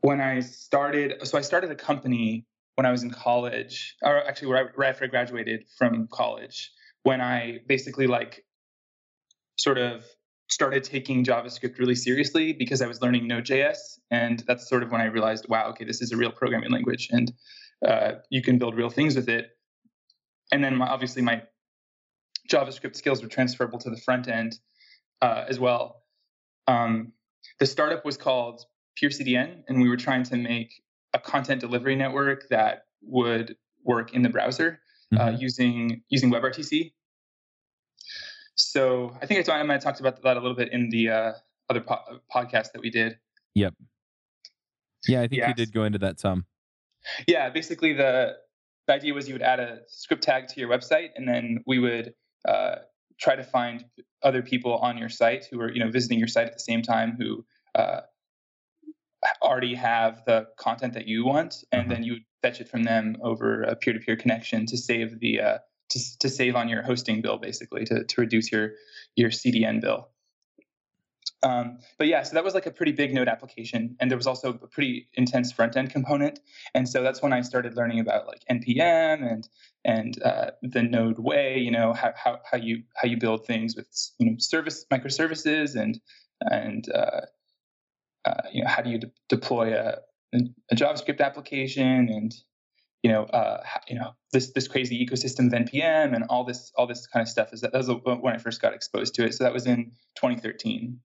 when 0.00 0.20
I 0.20 0.40
started. 0.40 1.26
So 1.26 1.38
I 1.38 1.42
started 1.42 1.70
a 1.70 1.76
company 1.76 2.46
when 2.76 2.86
I 2.86 2.90
was 2.90 3.02
in 3.02 3.10
college, 3.10 3.96
or 4.02 4.26
actually 4.26 4.52
right, 4.52 4.66
after 4.86 5.04
I 5.04 5.08
graduated 5.08 5.64
from 5.78 6.08
college. 6.12 6.70
When 7.02 7.20
I 7.20 7.60
basically 7.68 8.06
like 8.06 8.44
sort 9.56 9.78
of 9.78 10.04
started 10.48 10.84
taking 10.84 11.24
JavaScript 11.24 11.78
really 11.78 11.94
seriously 11.94 12.52
because 12.52 12.80
I 12.82 12.86
was 12.86 13.00
learning 13.02 13.26
Node.js, 13.26 13.78
and 14.10 14.42
that's 14.46 14.68
sort 14.68 14.82
of 14.82 14.92
when 14.92 15.00
I 15.00 15.06
realized, 15.06 15.46
wow, 15.48 15.68
okay, 15.70 15.84
this 15.84 16.00
is 16.00 16.12
a 16.12 16.16
real 16.16 16.30
programming 16.30 16.70
language, 16.70 17.08
and 17.10 17.32
uh, 17.86 18.12
you 18.30 18.42
can 18.42 18.58
build 18.58 18.76
real 18.76 18.90
things 18.90 19.16
with 19.16 19.28
it. 19.28 19.50
And 20.52 20.62
then 20.62 20.76
my, 20.76 20.86
obviously 20.86 21.22
my 21.22 21.42
JavaScript 22.48 22.96
skills 22.96 23.22
were 23.22 23.28
transferable 23.28 23.78
to 23.80 23.90
the 23.90 23.96
front 23.96 24.28
end 24.28 24.58
uh, 25.22 25.44
as 25.48 25.58
well. 25.58 26.02
Um, 26.66 27.12
the 27.60 27.66
startup 27.66 28.04
was 28.04 28.16
called 28.16 28.64
PeerCDN, 29.00 29.62
and 29.68 29.80
we 29.80 29.88
were 29.88 29.96
trying 29.96 30.22
to 30.24 30.36
make 30.36 30.82
a 31.14 31.18
content 31.18 31.60
delivery 31.60 31.96
network 31.96 32.48
that 32.50 32.84
would 33.02 33.56
work 33.84 34.14
in 34.14 34.22
the 34.22 34.28
browser 34.28 34.80
uh, 35.12 35.18
mm-hmm. 35.18 35.34
uh, 35.34 35.38
using 35.38 36.02
using 36.08 36.30
WebRTC. 36.30 36.92
So 38.56 39.16
I 39.20 39.26
think 39.26 39.48
I, 39.48 39.52
I 39.60 39.62
might 39.62 39.74
have 39.74 39.82
talked 39.82 40.00
about 40.00 40.22
that 40.22 40.36
a 40.36 40.40
little 40.40 40.56
bit 40.56 40.72
in 40.72 40.88
the 40.90 41.10
uh, 41.10 41.32
other 41.70 41.80
po- 41.80 42.20
podcast 42.34 42.72
that 42.72 42.80
we 42.80 42.90
did. 42.90 43.18
Yep. 43.54 43.74
Yeah, 45.06 45.22
I 45.22 45.28
think 45.28 45.40
yeah. 45.40 45.48
you 45.48 45.54
did 45.54 45.72
go 45.72 45.84
into 45.84 45.98
that 46.00 46.18
some. 46.18 46.46
Yeah, 47.28 47.50
basically 47.50 47.92
the 47.92 48.36
the 48.86 48.92
idea 48.92 49.14
was 49.14 49.28
you 49.28 49.34
would 49.34 49.42
add 49.42 49.60
a 49.60 49.80
script 49.88 50.22
tag 50.22 50.48
to 50.48 50.60
your 50.60 50.68
website, 50.68 51.10
and 51.16 51.28
then 51.28 51.62
we 51.66 51.78
would 51.78 52.14
uh, 52.46 52.76
try 53.18 53.36
to 53.36 53.44
find 53.44 53.84
other 54.22 54.42
people 54.42 54.76
on 54.76 54.98
your 54.98 55.08
site 55.08 55.46
who 55.50 55.60
are 55.60 55.72
you 55.72 55.80
know 55.80 55.90
visiting 55.90 56.18
your 56.18 56.28
site 56.28 56.46
at 56.46 56.52
the 56.52 56.60
same 56.60 56.82
time 56.82 57.16
who 57.18 57.44
uh, 57.74 58.00
already 59.42 59.74
have 59.74 60.22
the 60.26 60.46
content 60.58 60.94
that 60.94 61.06
you 61.06 61.24
want, 61.24 61.64
and 61.72 61.82
mm-hmm. 61.82 61.90
then 61.90 62.02
you 62.02 62.12
would 62.14 62.24
fetch 62.42 62.60
it 62.60 62.68
from 62.68 62.84
them 62.84 63.16
over 63.22 63.62
a 63.62 63.74
peer-to-peer 63.74 64.16
connection 64.16 64.66
to 64.66 64.76
save 64.76 65.20
the 65.20 65.40
uh, 65.40 65.58
to, 65.90 66.18
to 66.18 66.28
save 66.28 66.56
on 66.56 66.68
your 66.68 66.82
hosting 66.82 67.20
bill, 67.20 67.38
basically 67.38 67.84
to 67.84 68.04
to 68.04 68.20
reduce 68.20 68.50
your 68.50 68.72
your 69.16 69.30
CDN 69.30 69.80
bill. 69.80 70.08
Um, 71.42 71.78
but 71.98 72.06
yeah, 72.06 72.22
so 72.22 72.34
that 72.34 72.44
was 72.44 72.54
like 72.54 72.66
a 72.66 72.70
pretty 72.70 72.92
big 72.92 73.12
Node 73.12 73.28
application, 73.28 73.96
and 74.00 74.10
there 74.10 74.16
was 74.16 74.26
also 74.26 74.50
a 74.50 74.66
pretty 74.66 75.08
intense 75.14 75.52
front 75.52 75.76
end 75.76 75.90
component. 75.90 76.40
And 76.74 76.88
so 76.88 77.02
that's 77.02 77.22
when 77.22 77.32
I 77.32 77.42
started 77.42 77.76
learning 77.76 78.00
about 78.00 78.26
like 78.26 78.42
npm 78.50 79.30
and 79.30 79.48
and 79.84 80.20
uh, 80.22 80.50
the 80.62 80.82
Node 80.82 81.18
way, 81.18 81.58
you 81.58 81.70
know, 81.70 81.92
how, 81.92 82.12
how 82.16 82.40
how 82.50 82.56
you 82.56 82.82
how 82.96 83.06
you 83.06 83.18
build 83.18 83.46
things 83.46 83.76
with 83.76 83.86
you 84.18 84.30
know 84.30 84.36
service 84.38 84.86
microservices 84.90 85.76
and 85.80 86.00
and 86.40 86.90
uh, 86.92 87.20
uh, 88.24 88.42
you 88.52 88.62
know 88.62 88.68
how 88.68 88.82
do 88.82 88.90
you 88.90 88.98
de- 88.98 89.12
deploy 89.28 89.74
a, 89.74 89.98
a 90.34 90.74
JavaScript 90.74 91.20
application 91.20 92.08
and 92.08 92.34
you 93.02 93.12
know, 93.12 93.22
uh, 93.24 93.62
you 93.86 93.96
know 93.96 94.16
this 94.32 94.52
this 94.52 94.66
crazy 94.66 95.06
ecosystem 95.06 95.46
of 95.46 95.52
npm 95.52 96.12
and 96.12 96.24
all 96.28 96.44
this 96.44 96.72
all 96.76 96.88
this 96.88 97.06
kind 97.06 97.22
of 97.22 97.28
stuff. 97.28 97.52
Is 97.52 97.60
that, 97.60 97.70
that 97.72 97.86
was 97.86 97.88
when 98.20 98.34
I 98.34 98.38
first 98.38 98.60
got 98.60 98.74
exposed 98.74 99.14
to 99.14 99.24
it. 99.24 99.34
So 99.34 99.44
that 99.44 99.52
was 99.52 99.66
in 99.66 99.92
2013. 100.16 100.98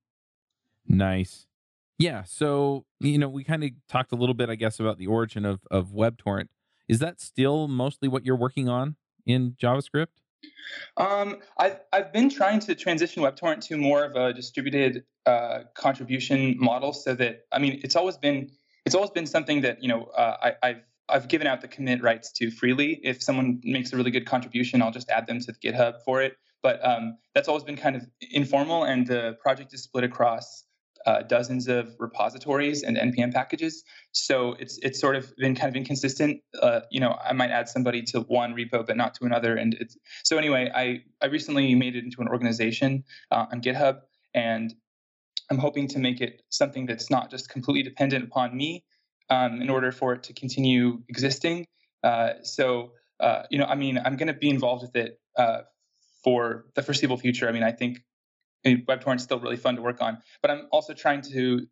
Nice. 0.88 1.48
Yeah. 1.98 2.24
So, 2.24 2.86
you 3.00 3.18
know, 3.18 3.30
we 3.30 3.44
kind 3.44 3.64
of 3.64 3.70
talked 3.88 4.12
a 4.12 4.16
little 4.16 4.34
bit, 4.34 4.50
I 4.50 4.56
guess, 4.56 4.80
about 4.80 4.98
the 4.98 5.08
origin 5.08 5.46
of, 5.46 5.62
of 5.70 5.90
WebTorrent. 5.90 6.48
Is 6.90 7.00
that 7.00 7.22
still 7.22 7.68
mostly 7.68 8.08
what 8.08 8.26
you're 8.26 8.36
working 8.36 8.68
on 8.68 8.96
in 9.26 9.52
JavaScript? 9.52 10.08
Um, 10.98 11.38
I've, 11.58 11.80
I've 11.94 12.12
been 12.12 12.30
trying 12.30 12.60
to 12.62 12.76
transition 12.76 13.22
WebTorrent 13.24 13.62
to 13.68 13.78
more 13.78 14.04
of 14.04 14.16
a 14.16 14.34
distributed 14.34 15.04
uh, 15.26 15.60
contribution 15.76 16.56
model 16.60 16.94
so 16.94 17.14
that, 17.16 17.46
I 17.52 17.60
mean, 17.60 17.80
it's 17.84 17.96
always 17.96 18.18
been, 18.18 18.50
it's 18.86 18.96
always 18.96 19.12
been 19.12 19.28
something 19.28 19.62
that, 19.62 19.84
you 19.84 19.88
know, 19.88 20.06
uh, 20.06 20.38
I, 20.42 20.54
I've, 20.64 20.82
I've 21.08 21.28
given 21.28 21.46
out 21.46 21.62
the 21.62 21.68
commit 21.68 22.02
rights 22.02 22.32
to 22.34 22.50
freely. 22.50 23.00
If 23.04 23.22
someone 23.22 23.62
makes 23.64 23.94
a 23.94 23.98
really 23.98 24.12
good 24.12 24.26
contribution, 24.26 24.82
I'll 24.82 24.92
just 24.92 25.10
add 25.10 25.28
them 25.28 25.40
to 25.40 25.52
the 25.52 25.58
GitHub 25.60 26.02
for 26.04 26.22
it. 26.22 26.36
But 26.64 26.84
um, 26.88 27.18
that's 27.36 27.48
always 27.48 27.64
been 27.64 27.76
kind 27.76 27.96
of 27.96 28.08
informal, 28.32 28.84
and 28.84 29.06
the 29.08 29.38
project 29.42 29.74
is 29.74 29.84
split 29.84 30.04
across 30.04 30.64
uh, 31.06 31.22
dozens 31.24 31.68
of 31.68 31.96
repositories 32.00 32.84
and 32.84 32.98
npm 32.98 33.34
packages. 33.34 33.84
So 34.12 34.56
it's 34.60 34.78
it's 34.82 35.00
sort 35.00 35.16
of 35.16 35.36
been 35.38 35.56
kind 35.56 35.70
of 35.70 35.76
inconsistent. 35.76 36.42
Uh, 36.62 36.82
you 36.92 37.00
know, 37.00 37.18
I 37.24 37.34
might 37.34 37.52
add 37.52 37.70
somebody 37.70 38.04
to 38.04 38.22
one 38.22 38.56
repo 38.56 38.86
but 38.86 38.98
not 38.98 39.14
to 39.16 39.26
another, 39.26 39.56
and 39.56 39.76
it's 39.80 39.98
so 40.24 40.38
anyway. 40.38 40.72
I 40.74 41.04
I 41.22 41.28
recently 41.28 41.74
made 41.76 41.96
it 41.96 42.04
into 42.04 42.22
an 42.22 42.28
organization 42.28 43.04
uh, 43.32 43.46
on 43.52 43.62
GitHub, 43.62 44.02
and 44.34 44.74
I'm 45.50 45.58
hoping 45.58 45.88
to 45.90 46.00
make 46.00 46.22
it 46.22 46.42
something 46.50 46.86
that's 46.86 47.10
not 47.10 47.32
just 47.32 47.50
completely 47.50 47.84
dependent 47.84 48.24
upon 48.24 48.56
me 48.56 48.84
um, 49.30 49.62
in 49.62 49.70
order 49.70 49.92
for 49.92 50.14
it 50.14 50.24
to 50.24 50.34
continue 50.34 51.02
existing. 51.10 51.68
Uh, 52.04 52.34
so 52.44 52.92
uh, 53.22 53.44
you 53.50 53.60
know, 53.60 53.66
I 53.66 53.76
mean, 53.76 54.00
I'm 54.04 54.18
going 54.18 54.28
to 54.28 54.34
be 54.34 54.50
involved 54.50 54.82
with 54.82 54.96
it 54.96 55.20
uh, 55.38 55.62
for 56.24 56.66
the 56.76 56.82
foreseeable 56.82 57.18
future. 57.18 57.48
I 57.48 57.52
mean, 57.52 57.64
I 57.64 57.72
think 57.72 58.04
WebTorrent 58.66 59.18
is 59.18 59.24
still 59.24 59.40
really 59.40 59.58
fun 59.58 59.76
to 59.76 59.82
work 59.82 60.02
on, 60.02 60.20
but 60.42 60.52
I'm 60.52 60.68
also 60.72 60.94
trying 60.94 61.22
to, 61.22 61.66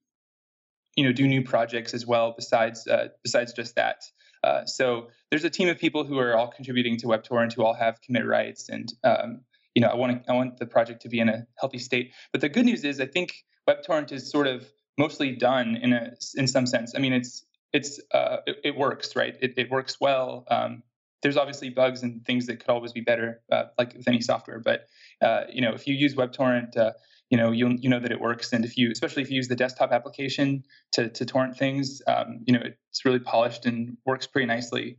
you 0.95 1.03
know, 1.03 1.11
do 1.11 1.27
new 1.27 1.43
projects 1.43 1.93
as 1.93 2.05
well 2.05 2.33
besides 2.35 2.87
uh, 2.87 3.09
besides 3.23 3.53
just 3.53 3.75
that. 3.75 4.01
Uh, 4.43 4.65
so 4.65 5.09
there's 5.29 5.43
a 5.43 5.49
team 5.49 5.67
of 5.67 5.77
people 5.77 6.05
who 6.05 6.17
are 6.17 6.35
all 6.35 6.47
contributing 6.47 6.97
to 6.97 7.07
WebTorrent 7.07 7.53
who 7.53 7.63
all 7.63 7.73
have 7.73 8.01
commit 8.01 8.25
rights, 8.25 8.69
and 8.69 8.91
um, 9.03 9.41
you 9.75 9.81
know, 9.81 9.89
I 9.89 9.95
want 9.95 10.23
to, 10.23 10.31
I 10.31 10.35
want 10.35 10.57
the 10.57 10.65
project 10.65 11.01
to 11.03 11.09
be 11.09 11.19
in 11.19 11.29
a 11.29 11.45
healthy 11.59 11.77
state. 11.77 12.13
But 12.31 12.41
the 12.41 12.49
good 12.49 12.65
news 12.65 12.83
is, 12.83 12.99
I 12.99 13.05
think 13.05 13.33
WebTorrent 13.67 14.11
is 14.11 14.29
sort 14.31 14.47
of 14.47 14.65
mostly 14.97 15.31
done 15.35 15.75
in 15.75 15.93
a 15.93 16.13
in 16.35 16.47
some 16.47 16.65
sense. 16.65 16.93
I 16.95 16.99
mean, 16.99 17.13
it's 17.13 17.45
it's 17.71 17.99
uh, 18.11 18.37
it, 18.47 18.57
it, 18.63 18.77
works, 18.77 19.15
right? 19.15 19.35
It, 19.41 19.53
it 19.57 19.69
works 19.69 19.97
well. 20.01 20.45
Um, 20.49 20.83
there's 21.21 21.37
obviously 21.37 21.69
bugs 21.69 22.01
and 22.01 22.25
things 22.25 22.47
that 22.47 22.59
could 22.59 22.69
always 22.69 22.93
be 22.93 23.01
better, 23.01 23.41
uh, 23.51 23.65
like 23.77 23.93
with 23.95 24.07
any 24.07 24.21
software. 24.21 24.59
But 24.59 24.87
uh, 25.21 25.43
you 25.51 25.61
know, 25.61 25.73
if 25.73 25.87
you 25.87 25.95
use 25.95 26.15
WebTorrent, 26.15 26.77
uh, 26.77 26.91
you 27.29 27.37
know 27.37 27.51
you 27.51 27.69
you 27.79 27.89
know 27.89 27.99
that 27.99 28.11
it 28.11 28.19
works. 28.19 28.53
And 28.53 28.65
if 28.65 28.77
you, 28.77 28.91
especially 28.91 29.23
if 29.23 29.29
you 29.29 29.35
use 29.35 29.47
the 29.47 29.55
desktop 29.55 29.91
application 29.91 30.63
to 30.93 31.09
to 31.09 31.25
torrent 31.25 31.57
things, 31.57 32.01
um, 32.07 32.39
you 32.45 32.53
know 32.53 32.61
it's 32.91 33.05
really 33.05 33.19
polished 33.19 33.65
and 33.65 33.97
works 34.05 34.27
pretty 34.27 34.47
nicely. 34.47 34.97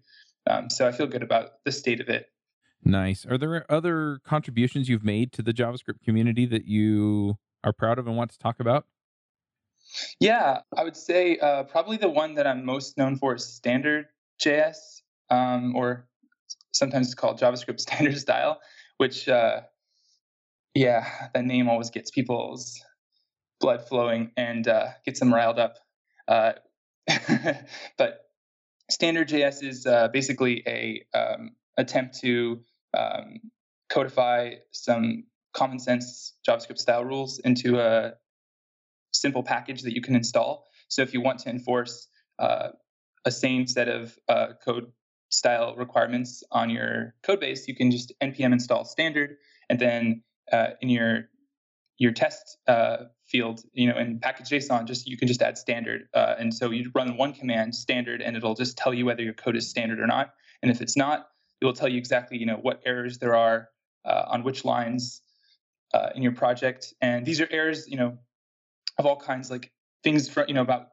Um, 0.48 0.70
so 0.70 0.86
I 0.86 0.92
feel 0.92 1.06
good 1.06 1.22
about 1.22 1.50
the 1.64 1.72
state 1.72 2.00
of 2.00 2.08
it. 2.08 2.26
Nice. 2.82 3.26
Are 3.26 3.36
there 3.36 3.70
other 3.70 4.20
contributions 4.24 4.88
you've 4.88 5.04
made 5.04 5.32
to 5.32 5.42
the 5.42 5.52
JavaScript 5.52 6.02
community 6.02 6.46
that 6.46 6.64
you 6.64 7.36
are 7.62 7.72
proud 7.72 7.98
of 7.98 8.06
and 8.06 8.16
want 8.16 8.30
to 8.30 8.38
talk 8.38 8.58
about? 8.58 8.86
Yeah, 10.18 10.60
I 10.76 10.84
would 10.84 10.96
say 10.96 11.38
uh, 11.38 11.64
probably 11.64 11.96
the 11.96 12.08
one 12.08 12.34
that 12.34 12.46
I'm 12.46 12.64
most 12.64 12.96
known 12.96 13.16
for 13.16 13.34
is 13.34 13.44
standard 13.44 14.06
JS, 14.40 14.76
um, 15.30 15.74
or 15.76 16.06
sometimes 16.72 17.08
it's 17.08 17.14
called 17.14 17.38
JavaScript 17.38 17.80
standard 17.86 18.18
style, 18.18 18.60
which, 18.96 19.28
uh, 19.28 19.62
yeah, 20.74 21.28
that 21.34 21.44
name 21.44 21.68
always 21.68 21.90
gets 21.90 22.10
people's 22.10 22.80
blood 23.60 23.86
flowing 23.86 24.30
and 24.36 24.66
uh, 24.66 24.88
gets 25.04 25.20
them 25.20 25.32
riled 25.32 25.58
up. 25.58 25.76
Uh, 26.26 26.52
but 27.98 28.20
standard 28.90 29.28
JS 29.28 29.62
is 29.62 29.86
uh, 29.86 30.08
basically 30.08 30.62
a 30.66 31.04
um, 31.16 31.52
attempt 31.76 32.20
to 32.20 32.60
um, 32.96 33.40
codify 33.88 34.54
some 34.70 35.24
common 35.52 35.78
sense 35.78 36.34
JavaScript 36.48 36.78
style 36.78 37.04
rules 37.04 37.40
into 37.40 37.80
a 37.80 38.12
simple 39.12 39.42
package 39.42 39.82
that 39.82 39.94
you 39.94 40.00
can 40.00 40.14
install. 40.14 40.66
So 40.88 41.02
if 41.02 41.12
you 41.12 41.20
want 41.20 41.40
to 41.40 41.50
enforce 41.50 42.08
uh, 42.38 42.70
a 43.24 43.30
same 43.30 43.66
set 43.66 43.88
of 43.88 44.16
uh, 44.28 44.48
code 44.64 44.92
style 45.30 45.74
requirements 45.76 46.42
on 46.50 46.70
your 46.70 47.14
code 47.22 47.40
base, 47.40 47.68
you 47.68 47.74
can 47.74 47.90
just 47.90 48.12
npm 48.20 48.52
install 48.52 48.84
standard, 48.84 49.36
and 49.68 49.78
then 49.78 50.22
uh, 50.52 50.68
in 50.80 50.88
your 50.88 51.28
your 51.98 52.12
test 52.12 52.56
uh, 52.66 52.96
field, 53.26 53.60
you 53.74 53.86
know, 53.86 53.98
in 53.98 54.18
package 54.20 54.48
JSON, 54.48 54.86
just 54.86 55.06
you 55.06 55.18
can 55.18 55.28
just 55.28 55.42
add 55.42 55.58
standard, 55.58 56.08
uh, 56.14 56.34
and 56.38 56.54
so 56.54 56.70
you 56.70 56.90
run 56.94 57.16
one 57.16 57.32
command 57.32 57.74
standard, 57.74 58.22
and 58.22 58.36
it'll 58.36 58.54
just 58.54 58.78
tell 58.78 58.94
you 58.94 59.04
whether 59.04 59.22
your 59.22 59.34
code 59.34 59.56
is 59.56 59.68
standard 59.68 60.00
or 60.00 60.06
not. 60.06 60.32
And 60.62 60.70
if 60.70 60.80
it's 60.80 60.96
not, 60.96 61.26
it 61.60 61.64
will 61.64 61.72
tell 61.74 61.88
you 61.88 61.98
exactly, 61.98 62.38
you 62.38 62.46
know, 62.46 62.58
what 62.60 62.80
errors 62.86 63.18
there 63.18 63.34
are 63.34 63.68
uh, 64.04 64.24
on 64.28 64.44
which 64.44 64.64
lines 64.64 65.22
in 66.14 66.22
your 66.22 66.32
project. 66.32 66.94
And 67.00 67.26
these 67.26 67.40
are 67.40 67.48
errors, 67.50 67.86
you 67.88 67.96
know, 67.96 68.18
of 68.98 69.06
all 69.06 69.16
kinds, 69.16 69.50
like 69.50 69.72
things 70.02 70.28
from 70.28 70.44
you 70.48 70.54
know 70.54 70.62
about 70.62 70.88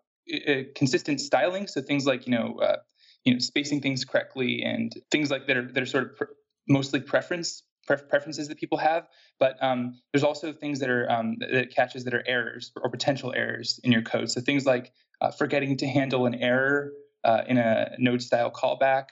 uh, 0.47 0.63
consistent 0.75 1.21
styling. 1.21 1.67
So 1.67 1.81
things 1.81 2.05
like 2.05 2.25
you 2.25 2.33
know 2.33 2.59
uh, 2.59 2.77
you 3.23 3.33
know 3.33 3.39
spacing 3.39 3.81
things 3.81 4.05
correctly 4.05 4.63
and 4.63 4.91
things 5.11 5.29
like 5.29 5.47
that 5.47 5.57
are 5.57 5.71
that 5.71 5.83
are 5.83 5.85
sort 5.85 6.03
of 6.05 6.15
pr- 6.15 6.33
mostly 6.67 6.99
preference 6.99 7.63
preferences 7.87 8.47
that 8.47 8.57
people 8.57 8.77
have. 8.77 9.07
But 9.39 9.61
um, 9.61 9.99
there's 10.11 10.23
also 10.23 10.53
things 10.53 10.79
that 10.79 10.89
are 10.89 11.09
um, 11.11 11.37
that 11.39 11.73
catches 11.73 12.03
that 12.03 12.13
are 12.13 12.23
errors 12.27 12.71
or 12.81 12.89
potential 12.89 13.33
errors 13.35 13.79
in 13.83 13.91
your 13.91 14.01
code. 14.01 14.29
So 14.29 14.41
things 14.41 14.65
like 14.65 14.91
uh, 15.21 15.31
forgetting 15.31 15.77
to 15.77 15.87
handle 15.87 16.25
an 16.25 16.35
error 16.35 16.91
uh, 17.23 17.41
in 17.47 17.57
a 17.57 17.95
node 17.97 18.21
style 18.21 18.51
callback 18.51 19.05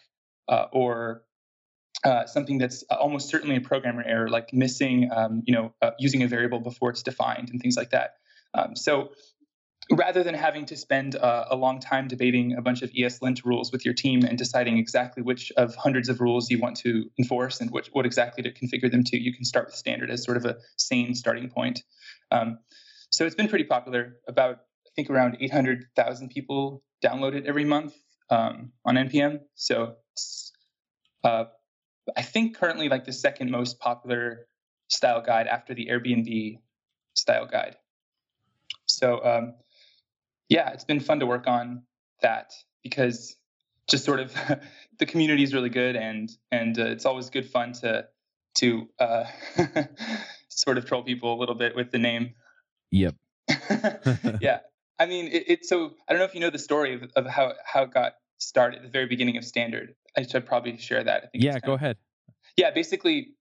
uh, 0.47 0.67
or 0.71 1.23
uh, 2.03 2.25
something 2.25 2.57
that's 2.57 2.83
almost 2.83 3.29
certainly 3.29 3.55
a 3.55 3.61
programmer 3.61 4.03
error, 4.05 4.29
like 4.29 4.53
missing, 4.53 5.09
um, 5.15 5.41
you 5.45 5.53
know, 5.53 5.73
uh, 5.81 5.91
using 5.97 6.21
a 6.21 6.27
variable 6.27 6.59
before 6.59 6.89
it's 6.91 7.01
defined 7.01 7.49
and 7.49 7.61
things 7.61 7.75
like 7.75 7.89
that. 7.89 8.15
Um, 8.53 8.75
so 8.75 9.09
rather 9.91 10.23
than 10.23 10.33
having 10.33 10.65
to 10.65 10.75
spend 10.75 11.15
uh, 11.15 11.45
a 11.49 11.55
long 11.55 11.79
time 11.79 12.07
debating 12.07 12.55
a 12.55 12.61
bunch 12.61 12.81
of 12.81 12.91
ESLint 12.91 13.45
rules 13.45 13.71
with 13.71 13.85
your 13.85 13.93
team 13.93 14.23
and 14.23 14.37
deciding 14.37 14.77
exactly 14.77 15.21
which 15.21 15.51
of 15.57 15.75
hundreds 15.75 16.09
of 16.09 16.19
rules 16.19 16.49
you 16.49 16.59
want 16.59 16.75
to 16.77 17.09
enforce 17.19 17.61
and 17.61 17.69
which, 17.71 17.89
what 17.93 18.05
exactly 18.05 18.43
to 18.43 18.51
configure 18.51 18.91
them 18.91 19.03
to, 19.03 19.21
you 19.21 19.33
can 19.33 19.45
start 19.45 19.67
with 19.67 19.75
standard 19.75 20.09
as 20.09 20.23
sort 20.23 20.37
of 20.37 20.45
a 20.45 20.57
sane 20.77 21.13
starting 21.13 21.49
point. 21.49 21.83
Um, 22.31 22.59
so 23.11 23.25
it's 23.25 23.35
been 23.35 23.47
pretty 23.47 23.65
popular. 23.65 24.17
About 24.27 24.61
I 24.87 24.89
think 24.95 25.09
around 25.09 25.37
800,000 25.39 26.29
people 26.29 26.83
download 27.03 27.35
it 27.35 27.45
every 27.45 27.65
month 27.65 27.93
um, 28.29 28.71
on 28.85 28.95
npm. 28.95 29.39
So 29.53 29.95
uh, 31.23 31.45
I 32.17 32.21
think 32.21 32.57
currently 32.57 32.89
like 32.89 33.05
the 33.05 33.13
second 33.13 33.51
most 33.51 33.79
popular 33.79 34.47
style 34.87 35.21
guide 35.21 35.47
after 35.47 35.73
the 35.73 35.87
Airbnb 35.87 36.59
style 37.13 37.45
guide. 37.45 37.75
So 38.85 39.23
um, 39.23 39.53
yeah, 40.49 40.71
it's 40.71 40.83
been 40.83 40.99
fun 40.99 41.19
to 41.19 41.25
work 41.25 41.47
on 41.47 41.83
that 42.21 42.53
because 42.83 43.35
just 43.87 44.05
sort 44.05 44.19
of 44.19 44.33
the 44.99 45.05
community 45.05 45.43
is 45.43 45.53
really 45.53 45.69
good 45.69 45.95
and 45.95 46.31
and 46.51 46.79
uh, 46.79 46.85
it's 46.85 47.05
always 47.05 47.29
good 47.29 47.49
fun 47.49 47.73
to 47.73 48.05
to 48.55 48.89
uh, 48.99 49.25
sort 50.49 50.77
of 50.77 50.85
troll 50.85 51.03
people 51.03 51.33
a 51.33 51.39
little 51.39 51.55
bit 51.55 51.75
with 51.75 51.91
the 51.91 51.99
name. 51.99 52.33
Yep. 52.91 53.15
yeah, 54.41 54.59
I 54.99 55.05
mean 55.05 55.29
it's 55.31 55.49
it, 55.49 55.65
so 55.65 55.93
I 56.07 56.13
don't 56.13 56.19
know 56.19 56.25
if 56.25 56.33
you 56.33 56.41
know 56.41 56.49
the 56.49 56.59
story 56.59 56.95
of, 56.95 57.03
of 57.15 57.25
how 57.25 57.53
how 57.65 57.83
it 57.83 57.93
got 57.93 58.13
started 58.37 58.77
at 58.77 58.83
the 58.83 58.89
very 58.89 59.07
beginning 59.07 59.37
of 59.37 59.45
Standard. 59.45 59.95
I 60.17 60.23
should 60.23 60.45
probably 60.45 60.77
share 60.77 61.03
that. 61.03 61.29
yeah, 61.33 61.59
go 61.59 61.73
ahead. 61.73 61.97
Yeah, 62.57 62.71
basically, 62.71 63.33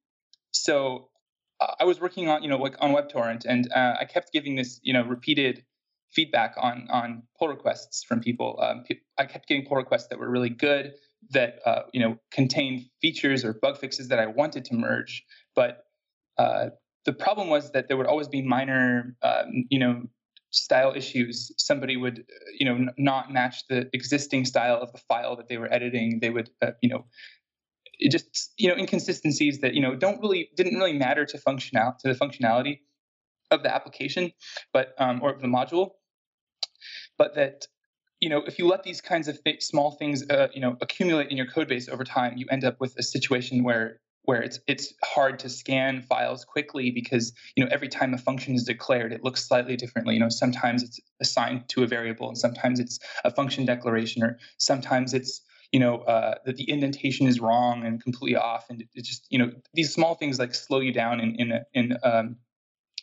so 0.50 1.08
I 1.78 1.84
was 1.84 2.00
working 2.00 2.28
on, 2.28 2.42
you 2.42 2.48
know, 2.48 2.58
like 2.58 2.74
on 2.80 2.92
WebTorrent, 2.92 3.44
and 3.44 3.72
uh, 3.72 3.94
I 4.00 4.04
kept 4.04 4.32
giving 4.32 4.56
this, 4.56 4.80
you 4.82 4.92
know, 4.92 5.04
repeated 5.04 5.64
feedback 6.14 6.54
on 6.56 6.86
on 6.90 7.22
pull 7.38 7.48
requests 7.48 8.04
from 8.04 8.20
people. 8.20 8.58
Um, 8.62 8.84
I 9.18 9.26
kept 9.26 9.48
getting 9.48 9.66
pull 9.66 9.76
requests 9.76 10.08
that 10.08 10.18
were 10.18 10.30
really 10.30 10.50
good, 10.50 10.94
that 11.30 11.58
uh, 11.66 11.82
you 11.92 12.00
know 12.00 12.18
contained 12.30 12.86
features 13.00 13.44
or 13.44 13.54
bug 13.54 13.78
fixes 13.78 14.08
that 14.08 14.18
I 14.18 14.26
wanted 14.26 14.64
to 14.66 14.74
merge, 14.74 15.24
but 15.54 15.84
uh, 16.38 16.70
the 17.04 17.12
problem 17.12 17.48
was 17.48 17.70
that 17.72 17.88
there 17.88 17.96
would 17.96 18.06
always 18.06 18.28
be 18.28 18.42
minor, 18.42 19.16
um, 19.22 19.64
you 19.68 19.78
know, 19.78 20.02
style 20.50 20.92
issues. 20.96 21.52
Somebody 21.58 21.96
would, 21.96 22.24
you 22.58 22.66
know, 22.66 22.74
n- 22.74 22.90
not 22.96 23.32
match 23.32 23.66
the 23.68 23.88
existing 23.92 24.44
style 24.46 24.76
of 24.76 24.92
the 24.92 24.98
file 25.08 25.36
that 25.36 25.48
they 25.48 25.58
were 25.58 25.72
editing. 25.72 26.20
They 26.20 26.30
would, 26.30 26.50
uh, 26.62 26.72
you 26.80 26.88
know, 26.88 27.04
just 28.10 28.52
you 28.56 28.68
know 28.68 28.74
inconsistencies 28.76 29.60
that 29.60 29.74
you 29.74 29.80
know 29.80 29.94
don't 29.94 30.20
really 30.20 30.50
didn't 30.56 30.76
really 30.76 30.92
matter 30.92 31.24
to 31.24 31.38
functional 31.38 31.94
to 32.00 32.12
the 32.12 32.18
functionality 32.18 32.80
of 33.50 33.62
the 33.62 33.72
application, 33.72 34.32
but 34.72 34.94
um, 34.98 35.20
or 35.22 35.32
of 35.32 35.40
the 35.40 35.46
module, 35.46 35.90
but 37.18 37.34
that 37.34 37.66
you 38.20 38.28
know 38.28 38.42
if 38.46 38.58
you 38.58 38.66
let 38.66 38.82
these 38.82 39.00
kinds 39.00 39.28
of 39.28 39.42
th- 39.44 39.62
small 39.62 39.92
things 39.92 40.28
uh, 40.30 40.48
you 40.54 40.60
know 40.60 40.76
accumulate 40.80 41.30
in 41.30 41.36
your 41.36 41.46
code 41.46 41.68
base 41.68 41.88
over 41.88 42.04
time, 42.04 42.36
you 42.36 42.46
end 42.50 42.64
up 42.64 42.80
with 42.80 42.96
a 42.98 43.02
situation 43.02 43.62
where 43.64 44.00
where 44.22 44.42
it's 44.42 44.60
it's 44.66 44.94
hard 45.04 45.38
to 45.40 45.48
scan 45.48 46.02
files 46.02 46.44
quickly 46.44 46.90
because 46.90 47.32
you 47.56 47.64
know 47.64 47.70
every 47.72 47.88
time 47.88 48.14
a 48.14 48.18
function 48.18 48.54
is 48.54 48.64
declared 48.64 49.12
it 49.12 49.22
looks 49.22 49.46
slightly 49.46 49.76
differently. 49.76 50.14
You 50.14 50.20
know 50.20 50.28
sometimes 50.28 50.82
it's 50.82 51.00
assigned 51.20 51.68
to 51.70 51.82
a 51.82 51.86
variable 51.86 52.28
and 52.28 52.38
sometimes 52.38 52.80
it's 52.80 52.98
a 53.24 53.30
function 53.30 53.64
declaration 53.66 54.22
or 54.22 54.38
sometimes 54.58 55.12
it's 55.12 55.42
you 55.72 55.80
know 55.80 55.98
uh, 56.02 56.36
that 56.46 56.56
the 56.56 56.70
indentation 56.70 57.26
is 57.26 57.40
wrong 57.40 57.84
and 57.84 58.02
completely 58.02 58.36
off, 58.36 58.70
and 58.70 58.84
it 58.94 59.04
just 59.04 59.26
you 59.28 59.38
know 59.38 59.50
these 59.74 59.92
small 59.92 60.14
things 60.14 60.38
like 60.38 60.54
slow 60.54 60.80
you 60.80 60.92
down 60.92 61.20
in 61.20 61.34
in 61.34 61.60
in 61.74 61.98
um, 62.04 62.36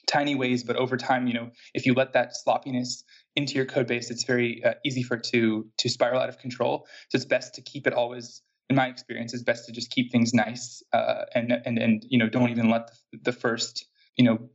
tiny 0.07 0.35
ways, 0.35 0.63
but 0.63 0.75
over 0.75 0.97
time, 0.97 1.27
you 1.27 1.33
know, 1.33 1.51
if 1.73 1.85
you 1.85 1.93
let 1.93 2.13
that 2.13 2.35
sloppiness 2.35 3.03
into 3.35 3.53
your 3.53 3.65
code 3.65 3.87
base, 3.87 4.09
it's 4.11 4.23
very 4.23 4.63
uh, 4.63 4.73
easy 4.85 5.03
for 5.03 5.15
it 5.15 5.23
to 5.25 5.67
to 5.77 5.89
spiral 5.89 6.19
out 6.19 6.29
of 6.29 6.37
control. 6.37 6.87
So 7.09 7.15
it's 7.15 7.25
best 7.25 7.55
to 7.55 7.61
keep 7.61 7.87
it 7.87 7.93
always. 7.93 8.41
In 8.69 8.75
my 8.77 8.87
experience, 8.87 9.33
it's 9.33 9.43
best 9.43 9.65
to 9.65 9.73
just 9.73 9.91
keep 9.91 10.13
things 10.13 10.33
nice 10.33 10.81
uh, 10.93 11.25
and 11.35 11.51
and 11.65 11.77
and 11.77 12.05
you 12.07 12.17
know 12.17 12.29
don't 12.29 12.49
even 12.49 12.69
let 12.69 12.89
the, 13.11 13.19
the 13.25 13.31
first 13.33 13.85
you 14.17 14.23
know 14.23 14.49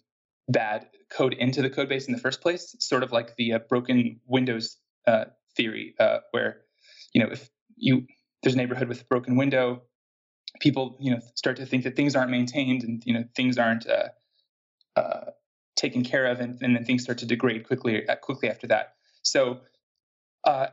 bad 0.49 0.87
code 1.11 1.35
into 1.35 1.63
the 1.63 1.71
code 1.71 1.89
base 1.89 2.07
in 2.07 2.15
the 2.15 2.21
first 2.21 2.41
place, 2.41 2.75
sort 2.81 3.03
of 3.03 3.13
like 3.13 3.37
the 3.37 3.55
uh, 3.55 3.59
broken 3.69 4.21
Windows 4.27 4.79
uh, 5.07 5.27
theory, 5.57 5.95
uh, 5.99 6.19
where 6.31 6.63
you 7.13 7.23
know 7.23 7.31
if 7.31 7.51
you 7.77 8.07
there's 8.43 8.55
a 8.55 8.59
neighborhood 8.59 8.89
with 8.89 9.03
a 9.03 9.05
broken 9.05 9.37
window, 9.37 9.83
people 10.61 10.97
you 11.01 11.11
know 11.11 11.21
start 11.35 11.57
to 11.57 11.67
think 11.67 11.85
that 11.85 11.97
things 11.97 12.17
aren't 12.17 12.31
maintained 12.31 12.83
and 12.83 13.03
you 13.05 13.15
know 13.15 13.25
things 13.35 13.59
aren't 13.59 13.87
uh, 13.87 14.09
uh, 14.97 15.31
taken 15.77 16.03
care 16.05 16.27
of, 16.27 16.41
and, 16.41 16.61
and, 16.63 16.75
then 16.75 16.85
things 16.85 17.03
start 17.03 17.19
to 17.19 17.27
degrade 17.27 17.67
quickly 17.67 18.03
quickly 18.23 18.49
after 18.49 18.67
that. 18.69 18.95
So. 19.23 19.61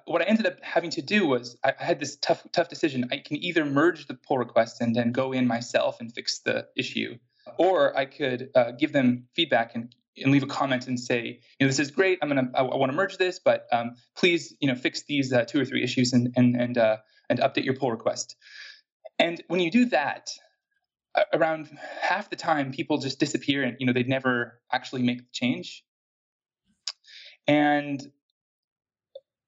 what 0.05 0.21
I 0.21 0.25
ended 0.25 0.45
up 0.45 0.57
having 0.61 0.91
to 0.91 1.01
do 1.01 1.25
was 1.25 1.57
I, 1.63 1.73
I 1.79 1.83
had 1.83 1.99
this 1.99 2.15
tough 2.17 2.45
tough 2.51 2.69
decision. 2.69 3.09
I 3.11 3.17
can 3.17 3.37
either 3.37 3.65
merge 3.65 4.07
the 4.07 4.13
pull 4.13 4.37
requests 4.37 4.81
and 4.81 4.95
then 4.95 5.11
go 5.11 5.31
in 5.33 5.47
myself 5.47 5.99
and 5.99 6.13
fix 6.13 6.39
the 6.39 6.67
issue, 6.75 7.17
or 7.57 7.95
I 7.97 8.05
could 8.05 8.49
uh, 8.55 8.71
give 8.71 8.93
them 8.93 9.27
feedback 9.35 9.75
and, 9.75 9.93
and 10.17 10.31
leave 10.31 10.43
a 10.43 10.47
comment 10.47 10.87
and 10.87 10.99
say, 10.99 11.39
you 11.59 11.65
know, 11.65 11.67
this 11.67 11.79
is 11.79 11.91
great. 11.91 12.19
I'm 12.21 12.29
gonna, 12.29 12.49
I, 12.53 12.61
I 12.63 12.75
want 12.75 12.91
to 12.91 12.95
merge 12.95 13.17
this, 13.17 13.39
but 13.39 13.67
um, 13.71 13.95
please, 14.15 14.55
you 14.59 14.67
know, 14.67 14.75
fix 14.75 15.03
these 15.03 15.33
uh, 15.33 15.43
two 15.45 15.59
or 15.59 15.65
three 15.65 15.83
issues 15.83 16.13
and 16.13 16.33
and 16.35 16.55
and 16.55 16.77
uh, 16.77 16.97
and 17.29 17.39
update 17.39 17.65
your 17.65 17.75
pull 17.75 17.91
request. 17.91 18.35
And 19.19 19.43
when 19.47 19.59
you 19.59 19.71
do 19.71 19.85
that, 19.85 20.29
around 21.33 21.69
half 22.01 22.29
the 22.29 22.35
time, 22.35 22.71
people 22.71 22.97
just 22.97 23.19
disappear 23.19 23.63
and 23.63 23.77
you 23.79 23.85
know 23.85 23.93
they'd 23.93 24.09
never 24.09 24.59
actually 24.71 25.03
make 25.03 25.19
the 25.19 25.31
change. 25.31 25.83
And 27.47 28.01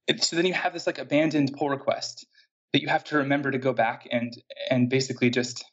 it, 0.07 0.23
so 0.23 0.35
then 0.35 0.45
you 0.45 0.53
have 0.53 0.73
this 0.73 0.85
like 0.85 0.99
abandoned 0.99 1.53
pull 1.57 1.69
request 1.69 2.25
that 2.73 2.81
you 2.81 2.87
have 2.87 3.03
to 3.05 3.17
remember 3.17 3.51
to 3.51 3.57
go 3.57 3.73
back 3.73 4.07
and 4.11 4.35
and 4.69 4.89
basically 4.89 5.29
just 5.29 5.65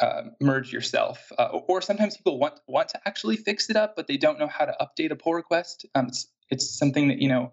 uh, 0.00 0.22
merge 0.40 0.72
yourself. 0.72 1.30
Uh, 1.38 1.60
or 1.68 1.80
sometimes 1.80 2.16
people 2.16 2.38
want 2.38 2.60
want 2.66 2.88
to 2.90 3.00
actually 3.06 3.36
fix 3.36 3.70
it 3.70 3.76
up, 3.76 3.94
but 3.96 4.06
they 4.06 4.16
don't 4.16 4.38
know 4.38 4.48
how 4.48 4.64
to 4.64 4.74
update 4.80 5.10
a 5.10 5.16
pull 5.16 5.34
request. 5.34 5.86
Um, 5.94 6.06
it's 6.08 6.26
it's 6.50 6.78
something 6.78 7.08
that 7.08 7.20
you 7.20 7.28
know 7.28 7.52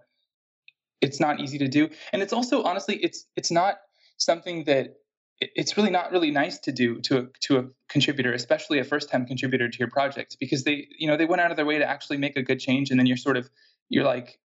it's 0.99 1.19
not 1.19 1.39
easy 1.39 1.57
to 1.59 1.67
do, 1.67 1.89
and 2.11 2.21
it's 2.21 2.33
also 2.33 2.63
honestly 2.63 2.95
it's 2.95 3.25
it's 3.35 3.51
not 3.51 3.77
something 4.17 4.65
that 4.65 4.95
it's 5.41 5.75
really 5.75 5.89
not 5.89 6.11
really 6.11 6.29
nice 6.29 6.59
to 6.59 6.71
do 6.71 7.01
to 7.01 7.17
a 7.17 7.27
to 7.41 7.57
a 7.57 7.65
contributor, 7.89 8.31
especially 8.31 8.79
a 8.79 8.83
first 8.83 9.09
time 9.09 9.25
contributor 9.25 9.67
to 9.67 9.79
your 9.79 9.89
project, 9.89 10.37
because 10.39 10.63
they 10.63 10.87
you 10.97 11.07
know 11.07 11.17
they 11.17 11.25
went 11.25 11.41
out 11.41 11.51
of 11.51 11.57
their 11.57 11.65
way 11.65 11.79
to 11.79 11.89
actually 11.89 12.17
make 12.17 12.37
a 12.37 12.43
good 12.43 12.59
change, 12.59 12.91
and 12.91 12.99
then 12.99 13.07
you're 13.07 13.17
sort 13.17 13.37
of 13.37 13.49
you're 13.89 14.05
like 14.05 14.39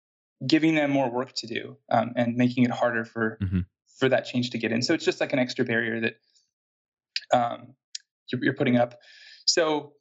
giving 0.45 0.75
them 0.75 0.91
more 0.91 1.11
work 1.11 1.33
to 1.33 1.47
do 1.47 1.77
um, 1.89 2.13
and 2.15 2.35
making 2.35 2.63
it 2.63 2.71
harder 2.71 3.03
for 3.03 3.37
mm-hmm. 3.41 3.59
for 3.99 4.09
that 4.09 4.25
change 4.25 4.51
to 4.51 4.57
get 4.57 4.71
in. 4.71 4.81
So 4.81 4.93
it's 4.93 5.05
just 5.05 5.19
like 5.19 5.33
an 5.33 5.39
extra 5.39 5.65
barrier 5.65 5.99
that 6.01 6.15
um, 7.33 7.75
you're, 8.31 8.43
you're 8.43 8.53
putting 8.53 8.77
up. 8.77 8.99
So 9.45 9.93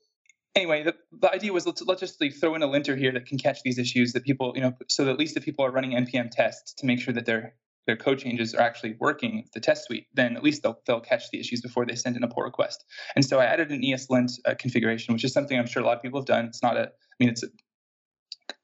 anyway, 0.55 0.85
the, 0.85 0.95
the 1.13 1.33
idea 1.33 1.53
was 1.53 1.67
let's, 1.67 1.83
let's 1.83 2.01
just 2.01 2.21
like 2.21 2.35
throw 2.35 2.55
in 2.55 2.63
a 2.63 2.67
linter 2.67 2.97
here 2.97 3.13
that 3.13 3.27
can 3.27 3.39
catch 3.39 3.63
these 3.63 3.79
issues 3.79 4.13
that 4.13 4.25
people, 4.25 4.53
you 4.55 4.63
know, 4.63 4.75
so 4.89 5.05
that 5.05 5.11
at 5.13 5.19
least 5.19 5.37
if 5.37 5.45
people 5.45 5.65
are 5.65 5.71
running 5.71 5.93
npm 5.93 6.31
tests 6.31 6.75
to 6.75 6.87
make 6.87 7.01
sure 7.01 7.15
that 7.15 7.27
their 7.27 7.55
their 7.87 7.97
code 7.97 8.19
changes 8.19 8.55
are 8.55 8.61
actually 8.61 8.97
working 8.99 9.45
the 9.55 9.61
test 9.61 9.85
suite, 9.85 10.07
then 10.15 10.37
at 10.37 10.43
least 10.43 10.63
they'll 10.63 10.81
they'll 10.87 11.01
catch 11.01 11.31
the 11.31 11.41
issues 11.41 11.61
before 11.61 11.87
they 11.87 11.95
send 11.95 12.17
in 12.17 12.23
a 12.23 12.29
pull 12.29 12.43
request. 12.43 12.85
And 13.15 13.25
so 13.25 13.39
I 13.41 13.45
added 13.45 13.71
an 13.71 13.83
ESLint 13.83 14.33
uh, 14.45 14.55
configuration, 14.59 15.15
which 15.15 15.25
is 15.25 15.33
something 15.33 15.59
I'm 15.59 15.67
sure 15.67 15.83
a 15.83 15.87
lot 15.87 15.97
of 15.97 16.03
people 16.03 16.21
have 16.21 16.27
done. 16.27 16.47
It's 16.47 16.63
not 16.63 16.77
a, 16.77 16.85
I 16.89 17.17
mean, 17.19 17.29
it's 17.29 17.43
a 17.43 17.49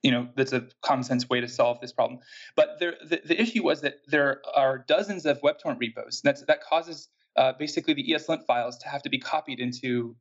you 0.03 0.11
know 0.11 0.29
that's 0.37 0.53
a 0.53 0.67
common 0.83 1.05
sense 1.05 1.29
way 1.29 1.41
to 1.41 1.49
solve 1.49 1.81
this 1.81 1.93
problem 1.93 2.21
but 2.57 2.79
there, 2.81 2.95
the, 3.07 3.21
the 3.25 3.41
issue 3.41 3.62
was 3.62 3.81
that 3.83 3.97
there 4.07 4.43
are 4.55 4.85
dozens 4.87 5.25
of 5.27 5.41
webtorrent 5.43 5.79
repos 5.79 6.21
that's, 6.23 6.45
that 6.47 6.62
causes 6.62 7.09
uh, 7.37 7.53
basically 7.59 7.95
the 7.95 8.05
ESLint 8.11 8.45
files 8.47 8.79
to 8.79 8.89
have 8.89 9.03
to 9.03 9.09
be 9.09 9.19
copied 9.19 9.61
into 9.61 10.17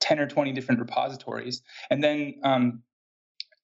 10 0.00 0.18
or 0.18 0.26
20 0.26 0.52
different 0.52 0.80
repositories. 0.80 1.62
And 1.90 2.02
then 2.02 2.34
um, 2.42 2.82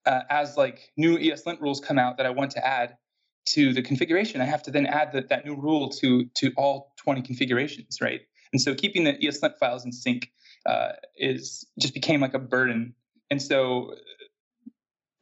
uh, 0.06 0.20
as 0.30 0.56
like 0.56 0.90
new 0.96 1.18
ESLint 1.18 1.60
rules 1.60 1.80
come 1.80 1.98
out 1.98 2.16
that 2.16 2.26
I 2.26 2.30
want 2.30 2.52
to 2.52 2.66
add 2.66 2.96
to 3.44 3.72
the 3.72 3.82
configuration, 3.82 4.40
I 4.40 4.44
have 4.44 4.62
to 4.64 4.70
then 4.70 4.86
add 4.86 5.12
the, 5.12 5.22
that 5.22 5.44
new 5.44 5.54
rule 5.54 5.88
to, 6.00 6.26
to 6.36 6.52
all 6.56 6.94
20 6.98 7.22
configurations, 7.22 8.00
right? 8.00 8.20
And 8.52 8.60
so 8.60 8.74
keeping 8.74 9.04
the 9.04 9.14
ESLint 9.14 9.58
files 9.58 9.84
in 9.84 9.92
sync 9.92 10.30
uh, 10.66 10.92
is 11.16 11.66
just 11.80 11.94
became 11.94 12.20
like 12.20 12.34
a 12.34 12.38
burden. 12.38 12.94
And 13.30 13.40
so 13.40 13.94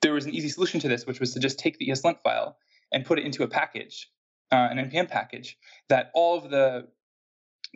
there 0.03 0.13
was 0.13 0.27
an 0.27 0.35
easy 0.35 0.49
solution 0.49 0.81
to 0.81 0.89
this, 0.89 1.07
which 1.07 1.21
was 1.21 1.35
to 1.35 1.41
just 1.41 1.59
take 1.59 1.79
the 1.79 1.89
ESLint 1.89 2.23
file 2.23 2.57
and 2.93 3.05
put 3.05 3.19
it 3.19 3.25
into 3.25 3.43
a 3.43 3.49
package, 3.49 4.11
uh, 4.53 4.69
an 4.71 4.79
npm 4.79 5.09
package 5.09 5.57
that 5.89 6.11
all 6.15 6.37
of 6.37 6.51
the 6.51 6.89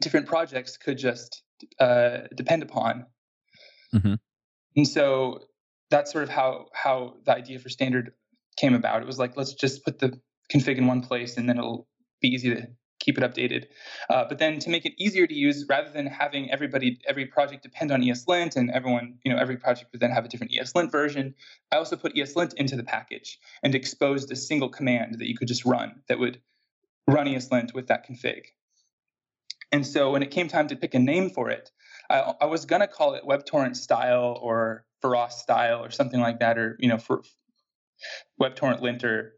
different 0.01 0.27
projects 0.27 0.77
could 0.77 0.99
just 0.99 1.43
uh, 1.79 2.19
depend 2.35 2.63
upon. 2.63 3.07
Mm-hmm. 3.95 4.15
And 4.77 4.89
so 4.89 5.45
that's 5.91 6.11
sort 6.11 6.25
of 6.25 6.31
how 6.31 6.67
how 6.73 7.15
the 7.25 7.33
idea 7.33 7.59
for 7.59 7.69
standard 7.69 8.13
came 8.57 8.75
about. 8.75 9.03
It 9.03 9.07
was 9.07 9.19
like 9.19 9.37
let's 9.37 9.55
just 9.55 9.85
put 9.85 9.99
the 10.01 10.21
config 10.53 10.79
in 10.79 10.87
one 10.87 11.03
place, 11.03 11.37
and 11.37 11.49
then 11.49 11.59
it'll 11.59 11.87
be 12.21 12.29
easy 12.29 12.55
to 12.55 12.69
keep 13.01 13.19
it 13.19 13.25
updated. 13.25 13.67
Uh, 14.09 14.25
but 14.29 14.39
then 14.39 14.59
to 14.59 14.71
make 14.71 14.87
it 14.87 14.95
easier 14.99 15.27
to 15.27 15.35
use, 15.35 15.67
rather 15.69 15.91
than 15.91 16.07
having 16.07 16.51
everybody 16.51 16.99
every 17.07 17.27
project 17.27 17.63
depend 17.63 17.91
on 17.91 18.03
ESLint 18.03 18.57
and 18.57 18.71
everyone 18.71 19.19
you 19.25 19.33
know 19.33 19.39
every 19.39 19.57
project 19.57 19.91
would 19.93 20.01
then 20.01 20.11
have 20.11 20.25
a 20.25 20.29
different 20.29 20.53
ESLint 20.53 20.91
version, 20.91 21.35
I 21.71 21.77
also 21.77 21.97
put 21.97 22.15
ESLint 22.15 22.55
into 22.55 22.77
the 22.77 22.85
package 22.85 23.39
and 23.63 23.75
exposed 23.75 24.31
a 24.33 24.37
single 24.37 24.69
command 24.69 25.19
that 25.19 25.29
you 25.29 25.37
could 25.37 25.49
just 25.49 25.65
run 25.65 26.03
that 26.09 26.19
would 26.19 26.41
run 27.07 27.27
ESLint 27.27 27.75
with 27.75 27.89
that 27.89 28.07
config. 28.09 28.47
And 29.71 29.87
so 29.87 30.13
when 30.13 30.23
it 30.23 30.31
came 30.31 30.49
time 30.49 30.69
to 30.69 30.77
pick 30.77 30.95
a 30.95 30.99
name 30.99 31.31
for 31.31 31.51
it, 31.51 31.71
I, 32.09 32.35
I 32.43 32.45
was 32.47 32.65
gonna 32.65 32.89
call 32.89 33.15
it 33.15 33.25
WebTorrent 33.25 33.77
style 33.77 34.39
or 34.41 34.87
Feross 35.03 35.33
style 35.33 35.85
or 35.85 35.91
something 35.91 36.21
like 36.21 36.41
that, 36.41 36.59
or 36.59 36.77
you 36.79 36.89
know, 36.89 36.99
for 36.99 37.23
WebTorrent 38.41 38.81
linter, 38.81 39.35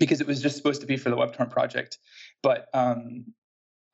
because 0.00 0.20
it 0.20 0.26
was 0.26 0.42
just 0.42 0.56
supposed 0.56 0.80
to 0.80 0.86
be 0.86 0.96
for 0.96 1.10
the 1.10 1.16
WebTorrent 1.16 1.50
project. 1.50 1.98
But 2.42 2.66
um, 2.74 3.26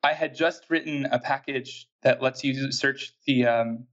I 0.03 0.14
had 0.14 0.35
just 0.35 0.64
written 0.71 1.05
a 1.07 1.19
package 1.19 1.87
that 2.03 2.23
lets 2.23 2.42
you 2.42 2.73
search 2.73 3.12
the 3.27 3.45
um, 3.47 3.87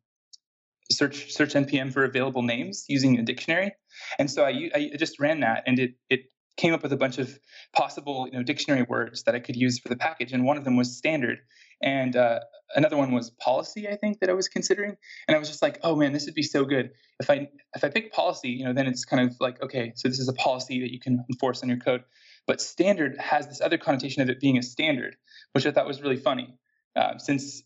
search 0.92 1.34
search 1.34 1.54
npm 1.54 1.92
for 1.92 2.04
available 2.06 2.44
names 2.44 2.86
using 2.88 3.18
a 3.18 3.24
dictionary, 3.24 3.74
and 4.20 4.30
so 4.32 4.46
I, 4.46 4.70
I 4.74 4.92
just 4.98 5.20
ran 5.20 5.42
that, 5.42 5.64
and 5.66 5.80
it 5.80 5.96
it 6.10 6.22
came 6.56 6.74
up 6.74 6.84
with 6.84 6.94
a 6.94 6.98
bunch 6.98 7.18
of 7.18 7.38
possible 7.74 8.28
you 8.32 8.38
know 8.38 8.44
dictionary 8.44 8.84
words 8.84 9.24
that 9.24 9.36
I 9.36 9.40
could 9.40 9.56
use 9.56 9.80
for 9.80 9.90
the 9.90 9.98
package, 9.98 10.32
and 10.32 10.46
one 10.46 10.56
of 10.56 10.64
them 10.64 10.78
was 10.78 10.96
standard, 10.96 11.40
and 11.84 12.16
uh, 12.16 12.40
another 12.76 12.98
one 12.98 13.12
was 13.12 13.30
policy. 13.30 13.88
I 13.88 13.96
think 13.96 14.20
that 14.20 14.30
I 14.30 14.34
was 14.34 14.48
considering, 14.48 14.96
and 15.28 15.36
I 15.36 15.40
was 15.40 15.50
just 15.50 15.62
like, 15.62 15.80
oh 15.84 15.96
man, 15.96 16.14
this 16.14 16.26
would 16.26 16.34
be 16.34 16.44
so 16.44 16.66
good 16.66 16.92
if 17.20 17.30
I 17.30 17.50
if 17.76 17.84
I 17.84 17.90
pick 17.90 18.12
policy, 18.12 18.50
you 18.50 18.66
know, 18.66 18.74
then 18.74 18.88
it's 18.88 19.06
kind 19.06 19.28
of 19.28 19.36
like 19.40 19.62
okay, 19.62 19.94
so 19.96 20.08
this 20.08 20.20
is 20.20 20.30
a 20.30 20.34
policy 20.34 20.80
that 20.82 20.92
you 20.92 21.00
can 21.00 21.24
enforce 21.32 21.62
on 21.62 21.70
your 21.70 21.78
code, 21.78 22.04
but 22.48 22.62
standard 22.62 23.18
has 23.20 23.48
this 23.48 23.62
other 23.62 23.78
connotation 23.78 24.22
of 24.22 24.30
it 24.30 24.40
being 24.40 24.58
a 24.58 24.64
standard, 24.64 25.16
which 25.52 25.66
I 25.66 25.72
thought 25.72 25.86
was 25.86 26.02
really 26.02 26.18
funny, 26.18 26.56
uh, 26.96 27.18
since 27.18 27.64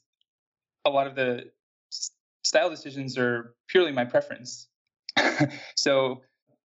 a 0.85 0.89
lot 0.89 1.07
of 1.07 1.15
the 1.15 1.43
style 2.43 2.69
decisions 2.69 3.17
are 3.17 3.53
purely 3.67 3.91
my 3.91 4.05
preference. 4.05 4.67
so 5.75 6.21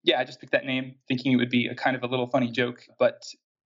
yeah, 0.03 0.19
I 0.19 0.25
just 0.25 0.41
picked 0.41 0.53
that 0.53 0.65
name 0.65 0.97
thinking 1.09 1.33
it 1.33 1.37
would 1.37 1.51
be 1.51 1.67
a 1.67 1.75
kind 1.75 1.97
of 1.97 2.03
a 2.03 2.07
little 2.07 2.27
funny 2.27 2.51
joke, 2.51 2.87
but 2.99 3.23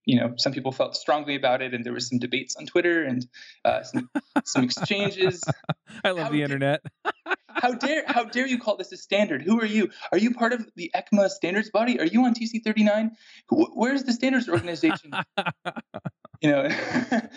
you 0.06 0.20
know, 0.20 0.34
some 0.36 0.52
people 0.52 0.72
felt 0.72 0.96
strongly 0.96 1.34
about 1.34 1.62
it, 1.62 1.72
and 1.72 1.84
there 1.84 1.92
was 1.92 2.08
some 2.08 2.18
debates 2.18 2.56
on 2.56 2.66
Twitter 2.66 3.04
and 3.04 3.26
uh, 3.64 3.82
some 3.82 4.10
some 4.44 4.64
exchanges. 4.64 5.42
I 6.04 6.10
love 6.10 6.24
how 6.26 6.30
the 6.30 6.42
internet. 6.42 6.82
how 7.48 7.72
dare 7.72 8.04
how 8.06 8.24
dare 8.24 8.46
you 8.46 8.58
call 8.58 8.76
this 8.76 8.92
a 8.92 8.96
standard? 8.96 9.42
Who 9.42 9.60
are 9.60 9.66
you? 9.66 9.90
Are 10.12 10.18
you 10.18 10.32
part 10.32 10.52
of 10.52 10.68
the 10.76 10.90
ECMA 10.94 11.30
standards 11.30 11.70
body? 11.70 11.98
Are 12.00 12.06
you 12.06 12.24
on 12.24 12.34
TC 12.34 12.62
thirty 12.62 12.84
nine? 12.84 13.12
Where's 13.50 14.04
the 14.04 14.12
standards 14.12 14.48
organization? 14.48 15.12
you 16.40 16.50
know, 16.50 16.64
yeah. 16.64 17.28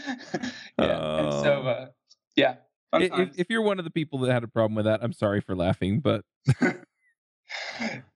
Oh. 0.77 1.17
And 1.17 1.33
so, 1.33 1.61
uh, 1.61 1.85
yeah. 2.35 2.55
If, 2.93 3.37
if 3.37 3.47
you're 3.49 3.61
one 3.61 3.79
of 3.79 3.85
the 3.85 3.91
people 3.91 4.19
that 4.19 4.33
had 4.33 4.43
a 4.43 4.47
problem 4.47 4.75
with 4.75 4.85
that, 4.85 5.01
I'm 5.03 5.13
sorry 5.13 5.41
for 5.41 5.55
laughing, 5.55 5.99
but 5.99 6.23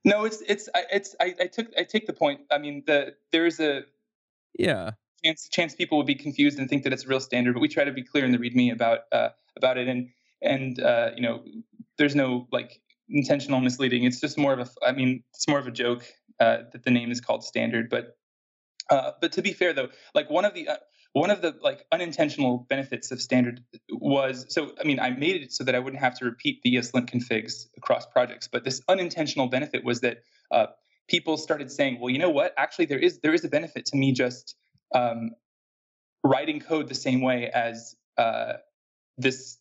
no, 0.04 0.26
it's 0.26 0.42
it's 0.42 0.70
I, 0.74 0.84
it's 0.92 1.16
I, 1.20 1.36
I 1.40 1.48
took 1.48 1.68
I 1.78 1.84
take 1.84 2.08
the 2.08 2.14
point. 2.14 2.42
I 2.52 2.58
mean, 2.58 2.84
the 2.86 3.16
there 3.32 3.46
is 3.46 3.60
a 3.60 3.84
yeah. 4.58 4.92
Chance 5.24 5.50
chance 5.50 5.76
people 5.76 5.98
would 5.98 6.08
be 6.08 6.16
confused 6.16 6.58
and 6.58 6.70
think 6.70 6.84
that 6.84 6.94
it's 6.94 7.06
a 7.06 7.08
real 7.08 7.20
standard, 7.20 7.54
but 7.54 7.60
we 7.60 7.68
try 7.68 7.84
to 7.84 7.92
be 7.92 8.04
clear 8.04 8.26
in 8.26 8.32
the 8.32 8.38
README 8.38 8.74
about 8.74 9.02
uh, 9.12 9.30
about 9.56 9.78
it, 9.78 9.88
and 9.88 10.10
and 10.42 10.80
uh, 10.82 11.12
you 11.16 11.22
know, 11.22 11.44
there's 11.98 12.16
no 12.16 12.48
like 12.52 12.82
intentional 13.10 13.60
misleading. 13.60 14.04
It's 14.04 14.20
just 14.20 14.38
more 14.38 14.54
of 14.54 14.60
a 14.60 14.68
I 14.86 14.94
mean, 14.94 15.24
it's 15.34 15.48
more 15.48 15.60
of 15.60 15.68
a 15.68 15.72
joke 15.72 16.06
uh, 16.40 16.58
that 16.72 16.84
the 16.84 16.92
name 16.92 17.12
is 17.12 17.22
called 17.22 17.44
standard, 17.44 17.90
but 17.90 18.18
uh, 18.90 19.12
but 19.22 19.32
to 19.34 19.42
be 19.42 19.54
fair 19.54 19.74
though, 19.74 19.90
like 20.16 20.30
one 20.30 20.46
of 20.46 20.54
the 20.56 20.68
uh, 20.68 20.78
one 21.14 21.30
of 21.30 21.42
the 21.42 21.56
like 21.62 21.86
unintentional 21.92 22.66
benefits 22.70 23.12
of 23.12 23.22
standard 23.22 23.62
was 23.90 24.46
so 24.50 24.72
i 24.80 24.86
mean 24.86 25.00
i 25.00 25.10
made 25.10 25.42
it 25.42 25.52
so 25.52 25.64
that 25.64 25.76
i 25.76 25.80
wouldn't 25.80 26.02
have 26.02 26.18
to 26.18 26.26
repeat 26.26 26.62
the 26.64 26.76
eslint 26.76 27.10
configs 27.10 27.66
across 27.78 28.06
projects. 28.06 28.48
But 28.48 28.64
this 28.64 28.82
unintentional 28.88 29.48
benefit 29.48 29.84
was 29.84 30.02
that 30.02 30.20
uh, 30.52 30.68
people 31.12 31.38
started 31.38 31.70
saying 31.70 32.00
well 32.00 32.10
you 32.10 32.20
know 32.20 32.30
what 32.30 32.54
actually 32.58 32.86
there 32.86 32.98
is 33.08 33.20
there 33.20 33.34
is 33.34 33.44
a 33.44 33.50
benefit 33.50 33.86
to 33.86 33.98
me 33.98 34.14
just 34.14 34.56
um, 34.96 35.32
writing 36.24 36.60
code 36.60 36.88
the 36.88 36.96
same 36.96 37.22
way 37.22 37.50
as 37.54 37.96
uh, 38.18 38.54
this 39.18 39.58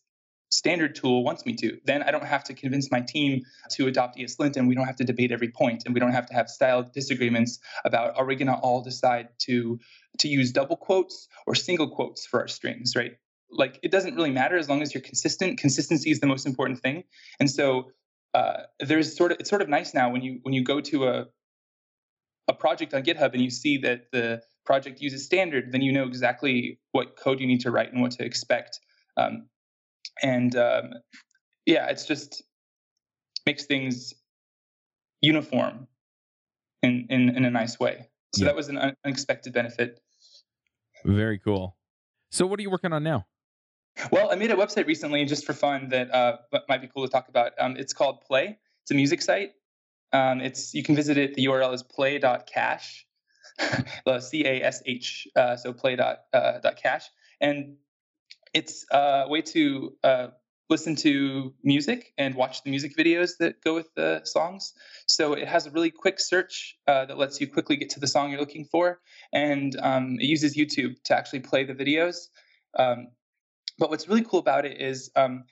standard 0.51 0.95
tool 0.95 1.23
wants 1.23 1.45
me 1.45 1.53
to. 1.55 1.77
Then 1.85 2.03
I 2.03 2.11
don't 2.11 2.25
have 2.25 2.43
to 2.45 2.53
convince 2.53 2.91
my 2.91 3.01
team 3.01 3.43
to 3.71 3.87
adopt 3.87 4.17
ESLint, 4.17 4.57
and 4.57 4.67
we 4.67 4.75
don't 4.75 4.85
have 4.85 4.97
to 4.97 5.05
debate 5.05 5.31
every 5.31 5.49
point, 5.49 5.83
and 5.85 5.93
we 5.93 5.99
don't 5.99 6.11
have 6.11 6.27
to 6.27 6.33
have 6.33 6.49
style 6.49 6.83
disagreements 6.83 7.59
about 7.85 8.17
are 8.17 8.25
we 8.25 8.35
going 8.35 8.47
to 8.47 8.55
all 8.55 8.83
decide 8.83 9.29
to 9.39 9.79
to 10.19 10.27
use 10.27 10.51
double 10.51 10.75
quotes 10.75 11.27
or 11.47 11.55
single 11.55 11.89
quotes 11.89 12.25
for 12.25 12.41
our 12.41 12.47
strings, 12.47 12.93
right? 12.95 13.13
Like 13.49 13.79
it 13.81 13.91
doesn't 13.91 14.15
really 14.15 14.31
matter 14.31 14.57
as 14.57 14.69
long 14.69 14.81
as 14.81 14.93
you're 14.93 15.01
consistent. 15.01 15.57
Consistency 15.59 16.11
is 16.11 16.19
the 16.19 16.27
most 16.27 16.45
important 16.45 16.81
thing, 16.81 17.03
and 17.39 17.49
so 17.49 17.91
uh, 18.33 18.63
there's 18.79 19.15
sort 19.15 19.31
of 19.31 19.39
it's 19.39 19.49
sort 19.49 19.61
of 19.61 19.69
nice 19.69 19.93
now 19.93 20.11
when 20.11 20.21
you 20.21 20.39
when 20.43 20.53
you 20.53 20.63
go 20.63 20.81
to 20.81 21.07
a 21.07 21.25
a 22.51 22.53
project 22.53 22.93
on 22.93 23.01
GitHub 23.01 23.33
and 23.33 23.41
you 23.41 23.49
see 23.49 23.77
that 23.77 24.11
the 24.11 24.41
project 24.65 25.01
uses 25.01 25.25
standard, 25.25 25.71
then 25.71 25.81
you 25.81 25.91
know 25.91 26.05
exactly 26.05 26.79
what 26.91 27.15
code 27.17 27.39
you 27.39 27.47
need 27.47 27.61
to 27.61 27.71
write 27.71 27.91
and 27.91 28.01
what 28.01 28.11
to 28.11 28.25
expect. 28.25 28.79
Um, 29.17 29.47
and 30.21 30.55
um, 30.55 30.93
yeah, 31.65 31.87
it's 31.87 32.05
just 32.05 32.43
makes 33.45 33.65
things 33.65 34.13
uniform 35.21 35.87
in 36.83 37.07
in, 37.09 37.35
in 37.35 37.45
a 37.45 37.51
nice 37.51 37.79
way. 37.79 38.07
So 38.35 38.45
that 38.45 38.55
was 38.55 38.69
an 38.69 38.95
unexpected 39.03 39.51
benefit. 39.53 39.99
Very 41.03 41.37
cool. 41.39 41.75
So 42.29 42.47
what 42.47 42.59
are 42.59 42.61
you 42.61 42.69
working 42.69 42.93
on 42.93 43.03
now? 43.03 43.25
Well, 44.09 44.31
I 44.31 44.35
made 44.35 44.51
a 44.51 44.55
website 44.55 44.87
recently 44.87 45.25
just 45.25 45.45
for 45.45 45.53
fun 45.53 45.89
that 45.89 46.13
uh, 46.13 46.37
might 46.69 46.81
be 46.81 46.87
cool 46.87 47.05
to 47.05 47.11
talk 47.11 47.27
about. 47.27 47.51
Um, 47.59 47.75
it's 47.75 47.91
called 47.91 48.21
Play. 48.21 48.57
It's 48.83 48.91
a 48.91 48.93
music 48.93 49.21
site. 49.21 49.51
Um, 50.13 50.41
it's 50.41 50.73
you 50.73 50.83
can 50.83 50.95
visit 50.95 51.17
it. 51.17 51.35
The 51.35 51.45
URL 51.45 51.73
is 51.73 51.83
play.cash, 51.83 53.05
C 54.19 54.45
A 54.45 54.63
S 54.63 54.83
H. 54.85 55.27
Uh, 55.35 55.55
so 55.55 55.73
play.cash, 55.73 56.23
uh, 56.33 57.45
and 57.45 57.77
it's 58.53 58.85
a 58.91 59.25
way 59.27 59.41
to 59.41 59.93
uh, 60.03 60.27
listen 60.69 60.95
to 60.95 61.53
music 61.63 62.13
and 62.17 62.35
watch 62.35 62.63
the 62.63 62.69
music 62.69 62.95
videos 62.97 63.31
that 63.39 63.61
go 63.63 63.75
with 63.75 63.93
the 63.95 64.21
songs. 64.23 64.73
So 65.05 65.33
it 65.33 65.47
has 65.47 65.67
a 65.67 65.71
really 65.71 65.91
quick 65.91 66.19
search 66.19 66.77
uh, 66.87 67.05
that 67.05 67.17
lets 67.17 67.39
you 67.39 67.47
quickly 67.47 67.75
get 67.77 67.91
to 67.91 67.99
the 67.99 68.07
song 68.07 68.31
you're 68.31 68.39
looking 68.39 68.65
for, 68.65 68.99
and 69.33 69.75
um, 69.81 70.17
it 70.19 70.25
uses 70.25 70.57
YouTube 70.57 70.95
to 71.05 71.15
actually 71.15 71.41
play 71.41 71.63
the 71.63 71.73
videos. 71.73 72.27
Um, 72.77 73.09
but 73.77 73.89
what's 73.89 74.07
really 74.07 74.23
cool 74.23 74.39
about 74.39 74.65
it 74.65 74.81
is 74.81 75.11
um, 75.15 75.43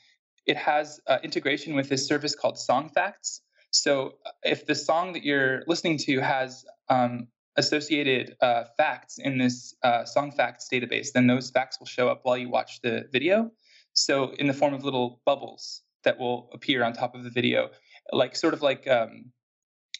it 0.46 0.58
has 0.58 1.00
uh, 1.08 1.18
integration 1.24 1.76
with 1.76 1.90
this 1.90 2.08
service 2.08 2.36
called 2.36 2.58
Songfacts. 2.58 3.42
So 3.72 4.14
uh, 4.26 4.32
if 4.44 4.66
the 4.66 4.76
song 4.76 5.14
that 5.14 5.24
you're 5.24 5.64
listening 5.68 5.98
to 6.00 6.20
has 6.20 6.66
um, 6.90 7.28
associated 7.56 8.36
uh, 8.42 8.64
facts 8.78 9.18
in 9.18 9.38
this 9.38 9.76
uh, 9.84 10.04
Songfacts 10.04 10.68
database, 10.72 11.12
then 11.14 11.28
those 11.28 11.52
facts 11.52 11.80
will 11.80 11.88
show 11.88 12.10
up 12.10 12.22
while 12.24 12.38
you 12.38 12.50
watch 12.50 12.82
the 12.82 13.06
video. 13.12 13.52
So 13.94 14.32
in 14.32 14.48
the 14.48 14.54
form 14.54 14.74
of 14.74 14.84
little 14.84 15.22
bubbles 15.26 15.82
that 16.04 16.20
will 16.20 16.50
appear 16.54 16.84
on 16.84 16.94
top 16.94 17.16
of 17.16 17.24
the 17.24 17.30
video, 17.30 17.70
like 18.12 18.36
sort 18.36 18.54
of 18.54 18.62
like 18.62 18.88
um, 18.88 19.32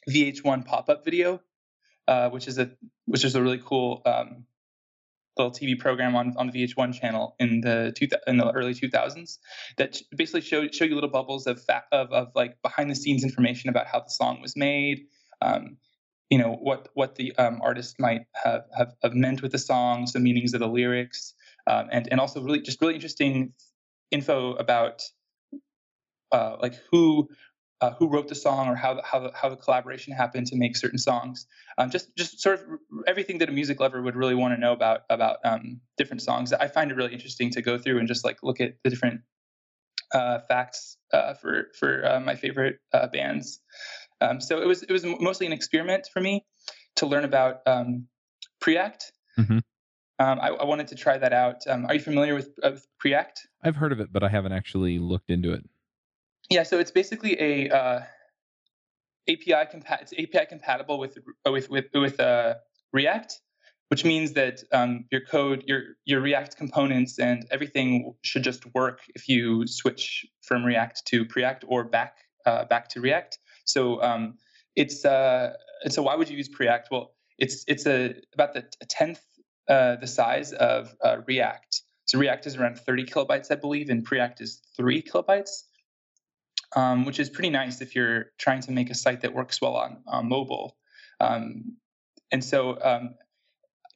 VH1 0.10 0.66
pop-up 0.66 1.04
video, 1.04 1.42
uh, 2.08 2.30
which 2.30 2.48
is 2.48 2.58
a 2.58 2.72
which 3.06 3.26
is 3.26 3.36
a 3.36 3.42
really 3.42 3.62
cool 3.64 4.02
um, 4.06 4.46
little 5.40 5.52
TV 5.52 5.78
program 5.78 6.16
on, 6.16 6.34
on 6.38 6.48
the 6.48 6.54
VH1 6.54 6.94
channel 6.94 7.36
in 7.40 7.62
the 7.62 7.94
two, 7.96 8.08
in 8.28 8.38
the 8.38 8.52
early 8.52 8.74
2000s 8.74 9.38
that 9.78 10.02
basically 10.16 10.42
show 10.42 10.68
show 10.68 10.86
you 10.86 10.96
little 10.96 11.10
bubbles 11.10 11.48
of 11.48 11.62
of 11.92 12.12
of 12.12 12.28
like 12.36 12.62
behind 12.62 12.92
the 12.92 12.96
scenes 12.96 13.24
information 13.24 13.70
about 13.70 13.88
how 13.88 14.00
the 14.00 14.10
song 14.10 14.42
was 14.42 14.56
made. 14.56 15.06
Um, 15.42 15.78
you 16.30 16.38
know 16.38 16.58
what 16.62 16.90
what 16.94 17.16
the 17.16 17.36
um, 17.38 17.60
artist 17.64 17.96
might 18.00 18.22
have, 18.44 18.64
have, 18.78 18.94
have 19.02 19.14
meant 19.14 19.42
with 19.42 19.52
the 19.52 19.58
songs, 19.58 20.14
the 20.14 20.20
meanings 20.20 20.54
of 20.54 20.60
the 20.60 20.68
lyrics, 20.68 21.34
um, 21.66 21.88
and 21.92 22.08
and 22.12 22.20
also 22.20 22.42
really 22.42 22.62
just 22.62 22.82
really 22.82 22.96
interesting 22.96 23.54
info 24.12 24.54
about 24.54 25.02
uh, 26.32 26.58
like 26.62 26.76
who 26.92 27.28
uh, 27.82 27.92
who 27.92 28.08
wrote 28.08 28.28
the 28.28 28.36
song 28.36 28.68
or 28.68 28.76
how 28.76 28.96
the, 28.96 29.02
how 29.04 29.20
the, 29.20 29.32
how 29.34 29.50
the 29.50 29.56
collaboration 29.56 30.14
happened 30.14 30.48
to 30.48 30.58
make 30.58 30.76
certain 30.76 31.00
songs. 31.00 31.48
Um, 31.78 31.90
just 31.90 32.16
just 32.18 32.42
sort 32.42 32.60
of 32.60 32.66
everything 33.08 33.38
that 33.40 33.50
a 33.50 33.52
music 33.52 33.80
lover 33.80 34.02
would 34.02 34.16
really 34.16 34.36
want 34.36 34.54
to 34.54 34.60
know 34.60 34.74
about 34.74 35.02
about 35.10 35.38
um, 35.46 35.82
different 35.98 36.22
songs. 36.22 36.52
I 36.52 36.68
find 36.68 36.92
it 36.92 36.96
really 36.96 37.14
interesting 37.14 37.52
to 37.52 37.62
go 37.62 37.78
through 37.78 38.00
and 38.00 38.08
just 38.08 38.26
like 38.26 38.40
look 38.44 38.60
at 38.60 38.74
the 38.84 38.90
different 38.90 39.22
uh, 40.14 40.40
facts 40.48 40.98
uh, 41.14 41.34
for 41.36 41.68
for 41.78 42.06
uh, 42.06 42.20
my 42.20 42.36
favorite 42.36 42.80
uh, 42.94 43.08
bands. 43.08 43.62
Um, 44.22 44.42
so 44.42 44.62
it 44.62 44.68
was 44.68 44.84
it 44.84 44.92
was 44.92 45.06
mostly 45.06 45.48
an 45.48 45.54
experiment 45.54 46.10
for 46.12 46.20
me 46.20 46.46
to 46.98 47.06
learn 47.06 47.24
about 47.24 47.62
um, 47.66 48.08
Preact. 48.62 49.12
Mm-hmm. 49.38 49.60
Um, 50.22 50.40
I, 50.42 50.50
I, 50.50 50.66
wanted 50.66 50.90
to 50.90 50.96
try 50.96 51.18
that 51.18 51.32
out. 51.32 51.66
Um, 51.66 51.86
are 51.86 51.94
you 51.94 52.02
familiar 52.02 52.36
with, 52.36 52.50
uh, 52.62 52.72
with, 52.72 52.86
Preact? 53.02 53.40
I've 53.64 53.78
heard 53.78 53.94
of 53.94 54.02
it, 54.02 54.12
but 54.12 54.22
I 54.22 54.28
haven't 54.28 54.52
actually 54.52 55.00
looked 55.00 55.30
into 55.30 55.54
it. 55.54 55.64
Yeah, 56.50 56.64
so 56.64 56.80
it's 56.80 56.92
basically 56.92 57.40
a 57.40 57.70
uh, 57.70 58.02
API 59.30 59.68
compa- 59.72 60.02
it's 60.02 60.14
API 60.14 60.48
compatible 60.48 60.98
with 60.98 61.18
with 61.46 61.70
with 61.70 61.86
with 61.94 62.20
uh, 62.20 62.56
React, 62.92 63.40
which 63.90 64.04
means 64.04 64.34
that 64.34 64.64
um, 64.72 65.06
your 65.12 65.22
code, 65.22 65.64
your 65.68 65.82
your 66.06 66.22
React 66.22 66.58
components, 66.58 67.20
and 67.20 67.46
everything 67.52 68.16
should 68.24 68.44
just 68.44 68.66
work 68.74 69.02
if 69.14 69.30
you 69.30 69.68
switch 69.68 70.26
from 70.42 70.66
React 70.66 71.06
to 71.08 71.26
Preact 71.26 71.64
or 71.68 71.84
back 71.84 72.16
uh, 72.48 72.66
back 72.66 72.90
to 72.90 73.02
React. 73.02 73.38
So 73.66 74.02
um, 74.02 74.40
it's 74.76 75.06
uh, 75.06 75.54
so 75.88 76.02
why 76.02 76.16
would 76.16 76.30
you 76.30 76.38
use 76.38 76.50
Preact? 76.50 76.86
Well, 76.90 77.14
it's 77.38 77.64
it's 77.68 77.86
a 77.86 78.16
about 78.34 78.54
the 78.54 78.66
tenth 78.88 79.22
uh, 79.70 79.98
the 79.98 80.08
size 80.08 80.52
of 80.54 80.96
uh, 81.04 81.18
React. 81.28 81.84
So 82.06 82.18
React 82.18 82.48
is 82.48 82.56
around 82.58 82.80
30 82.80 83.06
kilobytes, 83.06 83.52
I 83.52 83.56
believe, 83.56 83.92
and 83.92 84.04
Preact 84.04 84.42
is 84.42 84.62
three 84.76 85.04
kilobytes, 85.04 85.62
um, 86.76 87.06
which 87.06 87.20
is 87.20 87.30
pretty 87.30 87.50
nice 87.50 87.82
if 87.82 87.96
you're 87.96 88.28
trying 88.38 88.62
to 88.62 88.72
make 88.72 88.90
a 88.90 88.96
site 88.96 89.22
that 89.22 89.34
works 89.34 89.62
well 89.62 89.76
on, 89.76 90.04
on 90.08 90.30
mobile. 90.30 90.78
Um, 91.20 91.78
and 92.32 92.44
so 92.44 92.78
um, 92.82 93.16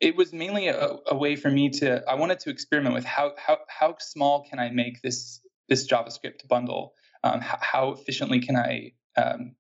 it 0.02 0.16
was 0.16 0.34
mainly 0.34 0.68
a, 0.68 0.98
a, 1.08 1.16
way 1.16 1.36
for 1.36 1.50
me 1.50 1.70
to 1.70 2.04
I 2.10 2.16
wanted 2.16 2.40
to 2.42 2.50
experiment 2.50 2.96
with 2.96 3.06
how 3.06 3.34
how 3.38 3.60
how 3.68 3.96
small 4.00 4.44
can 4.50 4.60
I 4.60 4.70
make 4.70 5.02
this 5.02 5.40
this 5.70 5.88
JavaScript 5.88 6.48
bundle? 6.48 6.94
Um, 7.24 7.40
how, 7.40 7.58
how, 7.62 7.92
efficiently 7.92 8.42
can 8.42 8.58
I 8.58 8.92
um, 9.16 9.56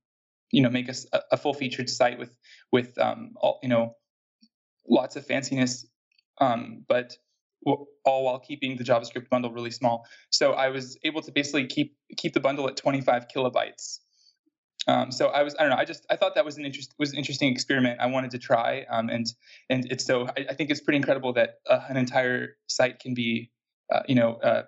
you 0.52 0.62
know 0.62 0.69
make 0.69 0.89
a, 0.89 0.95
a 1.32 1.38
full 1.38 1.54
featured 1.54 1.89
site 1.89 2.19
with 2.19 2.36
with 2.71 2.97
um, 2.97 3.36
all 3.38 3.60
you 3.63 3.69
know 3.69 3.95
lots 4.88 5.15
of 5.15 5.26
fanciness, 5.26 5.86
but 6.39 7.15
all 7.65 8.26
while 8.26 8.39
keeping 8.39 8.78
the 8.78 8.84
JavaScript 8.84 9.30
bundle 9.30 9.52
really 9.52 9.71
small. 9.71 10.06
So 10.30 10.54
I 10.54 10.69
was 10.69 10.97
able 11.04 11.21
to 11.21 11.32
basically 11.32 11.67
keep 11.67 11.95
keep 12.17 12.34
the 12.34 12.39
bundle 12.39 12.67
at 12.67 12.78
25 12.78 13.28
kilobytes. 13.34 13.99
Um, 14.86 15.12
so 15.12 15.28
I 15.28 15.43
was 15.43 15.56
I 15.58 15.62
don't 15.62 15.69
know 15.69 15.78
I 15.78 15.86
just 15.86 16.06
I 16.10 16.17
thought 16.17 16.36
that 16.36 16.43
was 16.43 16.58
an 16.58 16.65
interest 16.65 16.93
was 16.99 17.12
an 17.12 17.17
interesting 17.17 17.52
experiment 17.52 17.99
I 18.02 18.08
wanted 18.08 18.32
to 18.32 18.39
try 18.39 18.86
um, 18.89 19.10
and 19.10 19.26
and 19.69 19.89
it's 19.89 20.06
so 20.06 20.28
I, 20.28 20.45
I, 20.49 20.54
think 20.56 20.71
it's 20.71 20.82
pretty 20.82 20.97
incredible 20.97 21.32
that 21.34 21.60
uh, 21.69 21.80
an 21.88 21.95
entire 21.95 22.58
site 22.67 22.99
can 22.99 23.13
be 23.13 23.49
uh, 23.89 24.02
you 24.10 24.15
know 24.15 24.34
uh, 24.36 24.63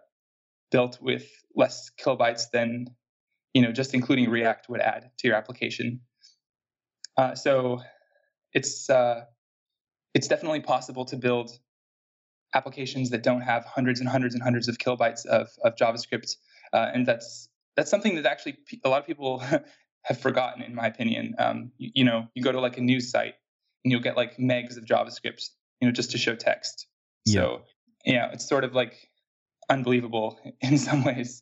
built 0.72 1.00
with 1.02 1.26
less 1.54 1.92
kilobytes 2.00 2.50
than 2.54 2.96
you 3.56 3.62
know, 3.62 3.72
just 3.72 3.94
including 3.94 4.30
React 4.30 4.70
would 4.70 4.82
add 4.82 5.10
to 5.18 5.28
your 5.28 5.38
application. 5.38 6.02
Uh, 7.18 7.34
so 7.34 7.82
it's 8.54 8.90
uh, 8.90 9.22
it's 10.14 10.28
definitely 10.28 10.60
possible 10.60 11.06
to 11.06 11.16
build 11.16 11.58
applications 12.56 13.12
that 13.12 13.22
don't 13.22 13.42
have 13.42 13.66
hundreds 13.66 14.00
and 14.00 14.10
hundreds 14.10 14.34
and 14.34 14.42
hundreds 14.42 14.68
of 14.68 14.78
kilobytes 14.78 15.26
of, 15.26 15.50
of 15.64 15.76
JavaScript, 15.76 16.36
uh, 16.74 16.90
and 16.94 17.06
that's 17.06 17.50
that's 17.76 17.92
something 17.92 18.16
that 18.16 18.26
actually 18.26 18.58
a 18.84 18.90
lot 18.90 19.02
of 19.02 19.06
people 19.06 19.40
have 20.04 20.20
forgotten, 20.20 20.64
in 20.64 20.74
my 20.74 20.88
opinion. 20.88 21.36
Um, 21.38 21.72
you, 21.78 21.92
you, 21.96 22.04
know, 22.06 22.28
you 22.34 22.42
go 22.42 22.52
to 22.52 22.62
like 22.62 22.78
a 22.78 22.82
news 22.82 23.12
site 23.12 23.36
and 23.84 23.92
you'll 23.92 24.02
get 24.02 24.16
like 24.16 24.38
megs 24.38 24.78
of 24.78 24.86
JavaScript, 24.86 25.50
you 25.82 25.88
know, 25.88 25.92
just 25.92 26.12
to 26.12 26.18
show 26.18 26.36
text. 26.36 26.88
Yeah. 27.26 27.42
So 27.42 27.62
yeah, 28.06 28.32
it's 28.32 28.48
sort 28.48 28.64
of 28.64 28.74
like 28.74 28.94
unbelievable 29.70 30.40
in 30.62 30.78
some 30.78 31.04
ways. 31.04 31.42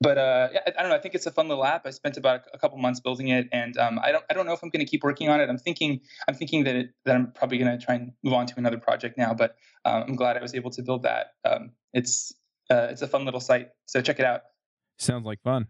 But 0.00 0.18
uh, 0.18 0.48
I, 0.54 0.70
I, 0.70 0.82
don't 0.82 0.90
know. 0.90 0.96
I 0.96 1.00
think 1.00 1.14
it's 1.14 1.26
a 1.26 1.30
fun 1.30 1.48
little 1.48 1.64
app. 1.64 1.86
I 1.86 1.90
spent 1.90 2.16
about 2.16 2.42
a, 2.52 2.58
couple 2.58 2.78
months 2.78 3.00
building 3.00 3.28
it, 3.28 3.48
and 3.52 3.76
um, 3.78 3.98
I 4.02 4.12
don't 4.12 4.24
I 4.30 4.34
don't 4.34 4.46
know 4.46 4.52
if 4.52 4.62
I'm 4.62 4.70
going 4.70 4.84
to 4.84 4.90
keep 4.90 5.02
working 5.02 5.28
on 5.28 5.40
it. 5.40 5.48
I'm 5.48 5.58
thinking 5.58 6.00
I'm 6.28 6.34
thinking 6.34 6.64
that 6.64 6.76
it, 6.76 6.90
that 7.04 7.16
I'm 7.16 7.32
probably 7.32 7.58
going 7.58 7.76
to 7.76 7.84
try 7.84 7.96
and 7.96 8.12
move 8.22 8.34
on 8.34 8.46
to 8.46 8.54
another 8.56 8.78
project 8.78 9.18
now. 9.18 9.34
But 9.34 9.56
um, 9.84 10.04
I'm 10.08 10.16
glad 10.16 10.36
I 10.36 10.42
was 10.42 10.54
able 10.54 10.70
to 10.70 10.82
build 10.82 11.02
that. 11.02 11.32
Um, 11.44 11.72
it's 11.92 12.32
uh, 12.70 12.88
it's 12.90 13.02
a 13.02 13.08
fun 13.08 13.24
little 13.24 13.40
site. 13.40 13.70
So 13.86 14.00
check 14.00 14.20
it 14.20 14.24
out. 14.24 14.42
Sounds 14.98 15.24
like 15.24 15.42
fun. 15.42 15.66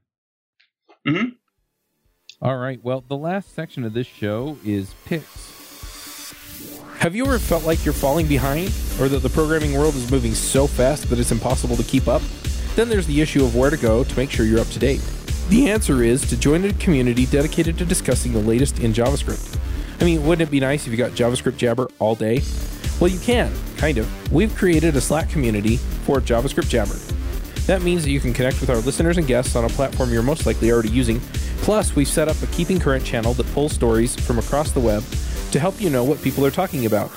Hmm. 1.06 1.24
All 2.40 2.56
right. 2.56 2.82
Well, 2.82 3.02
the 3.06 3.16
last 3.16 3.54
section 3.54 3.84
of 3.84 3.94
this 3.94 4.06
show 4.06 4.58
is 4.64 4.94
picks. 5.04 5.57
Have 6.98 7.14
you 7.14 7.24
ever 7.26 7.38
felt 7.38 7.64
like 7.64 7.84
you're 7.84 7.94
falling 7.94 8.26
behind 8.26 8.72
or 9.00 9.08
that 9.08 9.20
the 9.22 9.28
programming 9.28 9.74
world 9.74 9.94
is 9.94 10.10
moving 10.10 10.34
so 10.34 10.66
fast 10.66 11.08
that 11.08 11.20
it's 11.20 11.30
impossible 11.30 11.76
to 11.76 11.84
keep 11.84 12.08
up? 12.08 12.20
Then 12.74 12.88
there's 12.88 13.06
the 13.06 13.20
issue 13.20 13.44
of 13.44 13.54
where 13.54 13.70
to 13.70 13.76
go 13.76 14.02
to 14.02 14.16
make 14.16 14.32
sure 14.32 14.44
you're 14.44 14.58
up 14.58 14.66
to 14.70 14.80
date. 14.80 15.00
The 15.48 15.70
answer 15.70 16.02
is 16.02 16.28
to 16.28 16.36
join 16.36 16.64
a 16.64 16.72
community 16.72 17.26
dedicated 17.26 17.78
to 17.78 17.84
discussing 17.84 18.32
the 18.32 18.40
latest 18.40 18.80
in 18.80 18.92
JavaScript. 18.92 19.60
I 20.00 20.04
mean, 20.06 20.26
wouldn't 20.26 20.48
it 20.48 20.50
be 20.50 20.58
nice 20.58 20.88
if 20.88 20.90
you 20.90 20.98
got 20.98 21.12
JavaScript 21.12 21.56
Jabber 21.56 21.86
all 22.00 22.16
day? 22.16 22.42
Well, 22.98 23.12
you 23.12 23.20
can, 23.20 23.52
kind 23.76 23.98
of. 23.98 24.32
We've 24.32 24.54
created 24.56 24.96
a 24.96 25.00
Slack 25.00 25.30
community 25.30 25.76
for 25.76 26.20
JavaScript 26.20 26.68
Jabber. 26.68 26.96
That 27.66 27.82
means 27.82 28.02
that 28.02 28.10
you 28.10 28.18
can 28.18 28.34
connect 28.34 28.60
with 28.60 28.70
our 28.70 28.78
listeners 28.78 29.18
and 29.18 29.26
guests 29.28 29.54
on 29.54 29.64
a 29.64 29.68
platform 29.68 30.12
you're 30.12 30.24
most 30.24 30.46
likely 30.46 30.72
already 30.72 30.90
using. 30.90 31.20
Plus, 31.58 31.94
we've 31.94 32.08
set 32.08 32.26
up 32.26 32.42
a 32.42 32.46
Keeping 32.48 32.80
Current 32.80 33.04
channel 33.04 33.34
that 33.34 33.46
pulls 33.52 33.72
stories 33.72 34.18
from 34.18 34.40
across 34.40 34.72
the 34.72 34.80
web 34.80 35.04
to 35.52 35.60
help 35.60 35.80
you 35.80 35.90
know 35.90 36.04
what 36.04 36.22
people 36.22 36.44
are 36.44 36.50
talking 36.50 36.86
about. 36.86 37.10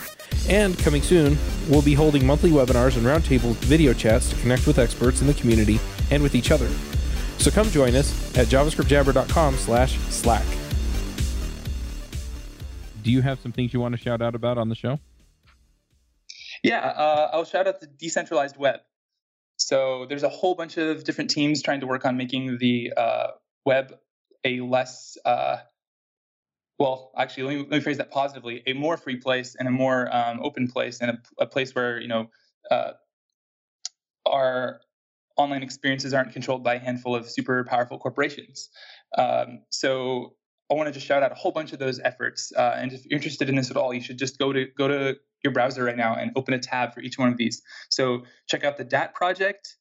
And 0.49 0.77
coming 0.79 1.01
soon, 1.01 1.37
we'll 1.69 1.81
be 1.81 1.93
holding 1.93 2.25
monthly 2.25 2.51
webinars 2.51 2.97
and 2.97 3.05
roundtable 3.05 3.53
video 3.55 3.93
chats 3.93 4.29
to 4.29 4.35
connect 4.37 4.65
with 4.67 4.79
experts 4.79 5.21
in 5.21 5.27
the 5.27 5.33
community 5.33 5.79
and 6.09 6.21
with 6.23 6.35
each 6.35 6.51
other. 6.51 6.69
So 7.37 7.51
come 7.51 7.69
join 7.69 7.95
us 7.95 8.37
at 8.37 8.47
javascriptjabber.com 8.47 9.55
slash 9.55 9.97
slack. 10.09 10.45
Do 13.03 13.11
you 13.11 13.21
have 13.21 13.39
some 13.39 13.51
things 13.51 13.73
you 13.73 13.79
want 13.79 13.95
to 13.95 14.01
shout 14.01 14.21
out 14.21 14.35
about 14.35 14.57
on 14.57 14.69
the 14.69 14.75
show? 14.75 14.99
Yeah, 16.63 16.79
uh, 16.79 17.31
I'll 17.33 17.45
shout 17.45 17.67
out 17.67 17.81
the 17.81 17.87
decentralized 17.87 18.57
web. 18.57 18.81
So 19.57 20.05
there's 20.07 20.23
a 20.23 20.29
whole 20.29 20.55
bunch 20.55 20.77
of 20.77 21.03
different 21.03 21.29
teams 21.29 21.61
trying 21.61 21.79
to 21.79 21.87
work 21.87 22.05
on 22.05 22.17
making 22.17 22.57
the 22.59 22.93
uh, 22.95 23.27
web 23.65 23.93
a 24.43 24.59
less, 24.61 25.17
uh, 25.25 25.57
well, 26.81 27.11
actually, 27.15 27.43
let 27.43 27.53
me, 27.53 27.59
let 27.59 27.69
me, 27.69 27.79
phrase 27.79 27.97
that 27.97 28.09
positively: 28.09 28.63
a 28.65 28.73
more 28.73 28.97
free 28.97 29.17
place 29.17 29.55
and 29.57 29.67
a 29.67 29.71
more 29.71 30.13
um, 30.13 30.39
open 30.41 30.67
place, 30.67 30.99
and 30.99 31.11
a, 31.11 31.43
a, 31.43 31.45
place 31.45 31.75
where 31.75 32.01
you 32.01 32.07
know 32.07 32.27
uh, 32.71 32.93
our 34.25 34.81
online 35.37 35.61
experiences 35.61 36.11
aren't 36.11 36.33
controlled 36.33 36.63
by 36.63 36.75
a 36.75 36.79
handful 36.79 37.15
of 37.15 37.29
super 37.29 37.63
powerful 37.65 37.99
corporations. 37.99 38.69
Um, 39.15 39.61
so 39.69 40.33
I 40.71 40.73
want 40.73 40.87
to 40.87 40.91
just 40.91 41.05
shout 41.05 41.21
out 41.21 41.31
a 41.31 41.35
whole 41.35 41.51
bunch 41.51 41.71
of 41.71 41.77
those 41.77 41.99
efforts. 41.99 42.51
Uh, 42.57 42.73
and 42.75 42.91
if 42.91 43.05
you're 43.05 43.17
interested 43.17 43.47
in 43.47 43.55
this 43.55 43.69
at 43.69 43.77
all, 43.77 43.93
you 43.93 44.01
should 44.01 44.17
just 44.17 44.39
go 44.39 44.51
to 44.51 44.65
go 44.75 44.87
to 44.87 45.17
your 45.43 45.53
browser 45.53 45.83
right 45.83 45.97
now 45.97 46.15
and 46.15 46.31
open 46.35 46.55
a 46.55 46.59
tab 46.59 46.95
for 46.95 47.01
each 47.01 47.19
one 47.19 47.29
of 47.29 47.37
these. 47.37 47.61
So 47.91 48.23
check 48.49 48.63
out 48.63 48.77
the 48.77 48.85
DAT 48.85 49.13
project, 49.13 49.75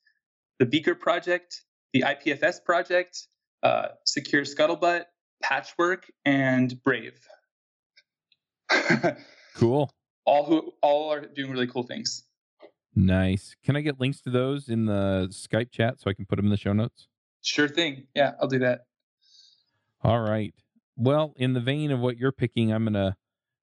the 0.58 0.66
Beaker 0.66 0.94
project, 0.94 1.62
the 1.94 2.02
IPFS 2.02 2.62
project, 2.62 3.26
uh, 3.62 3.88
Secure 4.04 4.42
Scuttlebutt, 4.42 5.04
Patchwork, 5.42 6.10
and 6.24 6.82
Brave. 6.82 7.18
cool. 9.54 9.90
All 10.24 10.44
who 10.44 10.72
all 10.82 11.12
are 11.12 11.20
doing 11.20 11.50
really 11.50 11.66
cool 11.66 11.82
things. 11.82 12.24
Nice. 12.94 13.56
Can 13.64 13.76
I 13.76 13.80
get 13.80 14.00
links 14.00 14.20
to 14.22 14.30
those 14.30 14.68
in 14.68 14.86
the 14.86 15.28
Skype 15.30 15.70
chat 15.70 16.00
so 16.00 16.10
I 16.10 16.12
can 16.12 16.26
put 16.26 16.36
them 16.36 16.46
in 16.46 16.50
the 16.50 16.56
show 16.56 16.72
notes? 16.72 17.08
Sure 17.42 17.68
thing. 17.68 18.06
Yeah, 18.14 18.32
I'll 18.40 18.48
do 18.48 18.58
that. 18.60 18.82
All 20.02 20.20
right. 20.20 20.54
Well, 20.96 21.34
in 21.36 21.54
the 21.54 21.60
vein 21.60 21.90
of 21.90 22.00
what 22.00 22.16
you're 22.18 22.32
picking, 22.32 22.72
I'm 22.72 22.84
gonna 22.84 23.16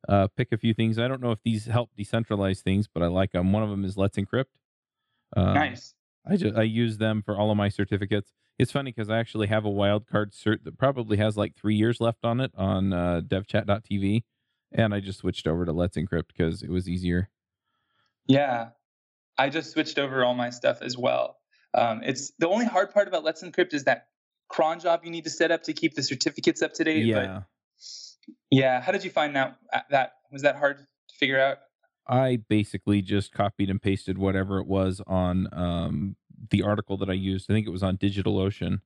uh, 0.08 0.28
pick 0.36 0.50
a 0.52 0.58
few 0.58 0.74
things. 0.74 0.98
I 0.98 1.08
don't 1.08 1.22
know 1.22 1.32
if 1.32 1.40
these 1.44 1.66
help 1.66 1.92
decentralize 1.98 2.62
things, 2.62 2.88
but 2.92 3.04
I 3.04 3.08
like 3.08 3.32
them. 3.32 3.52
One 3.52 3.64
of 3.64 3.70
them 3.70 3.86
is 3.86 3.98
Let's 3.98 4.18
Encrypt. 4.18 4.46
Um, 5.36 5.54
nice. 5.54 5.94
I 6.30 6.36
just 6.38 6.56
I 6.56 6.64
use 6.64 6.98
them 6.98 7.22
for 7.22 7.38
all 7.38 7.52
of 7.52 7.58
my 7.58 7.70
certificates. 7.70 8.32
It's 8.60 8.72
funny 8.72 8.92
because 8.92 9.10
I 9.10 9.20
actually 9.20 9.48
have 9.48 9.66
a 9.66 9.70
wildcard 9.70 10.34
cert 10.36 10.64
that 10.64 10.78
probably 10.78 11.18
has 11.18 11.38
like 11.38 11.56
three 11.56 11.76
years 11.76 12.02
left 12.02 12.26
on 12.26 12.40
it 12.40 12.52
on 12.56 12.92
uh, 12.92 13.22
devchat.tv, 13.26 14.24
and 14.72 14.94
I 14.94 15.00
just 15.00 15.20
switched 15.20 15.48
over 15.48 15.66
to 15.66 15.72
Let's 15.72 15.98
Encrypt 15.98 16.28
because 16.28 16.64
it 16.64 16.70
was 16.70 16.90
easier. 16.90 17.30
Yeah, 18.28 18.70
I 19.38 19.50
just 19.50 19.72
switched 19.72 20.00
over 20.00 20.24
all 20.26 20.34
my 20.34 20.50
stuff 20.50 20.82
as 20.82 20.98
well. 20.98 21.38
Um, 21.74 22.02
it's 22.04 22.32
the 22.40 22.48
only 22.48 22.66
hard 22.66 22.92
part 22.92 23.08
about 23.08 23.24
Let's 23.24 23.44
Encrypt 23.44 23.74
is 23.74 23.84
that 23.84 24.08
cron 24.50 24.80
job 24.80 25.02
you 25.04 25.12
need 25.12 25.26
to 25.26 25.30
set 25.30 25.52
up 25.52 25.64
to 25.64 25.74
keep 25.74 25.94
the 25.94 26.04
certificates 26.04 26.62
up 26.62 26.74
to 26.74 26.84
date. 26.84 27.06
Yeah. 27.06 27.42
Yeah. 28.50 28.82
How 28.82 28.92
did 28.92 29.04
you 29.04 29.12
find 29.12 29.36
that? 29.36 29.58
That 29.92 30.14
was 30.32 30.42
that 30.42 30.56
hard 30.56 30.80
to 30.80 31.16
figure 31.16 31.40
out? 31.40 31.60
I 32.08 32.38
basically 32.38 33.02
just 33.02 33.32
copied 33.32 33.70
and 33.70 33.82
pasted 33.82 34.18
whatever 34.18 34.60
it 34.60 34.68
was 34.68 35.02
on 35.08 35.48
um, 35.52 36.16
the 36.50 36.64
article 36.64 36.98
that 36.98 37.10
I 37.10 37.14
used. 37.14 37.50
I 37.50 37.54
think 37.54 37.68
it 37.68 37.72
was 37.72 37.84
on 37.84 37.98
DigitalOcean. 37.98 38.82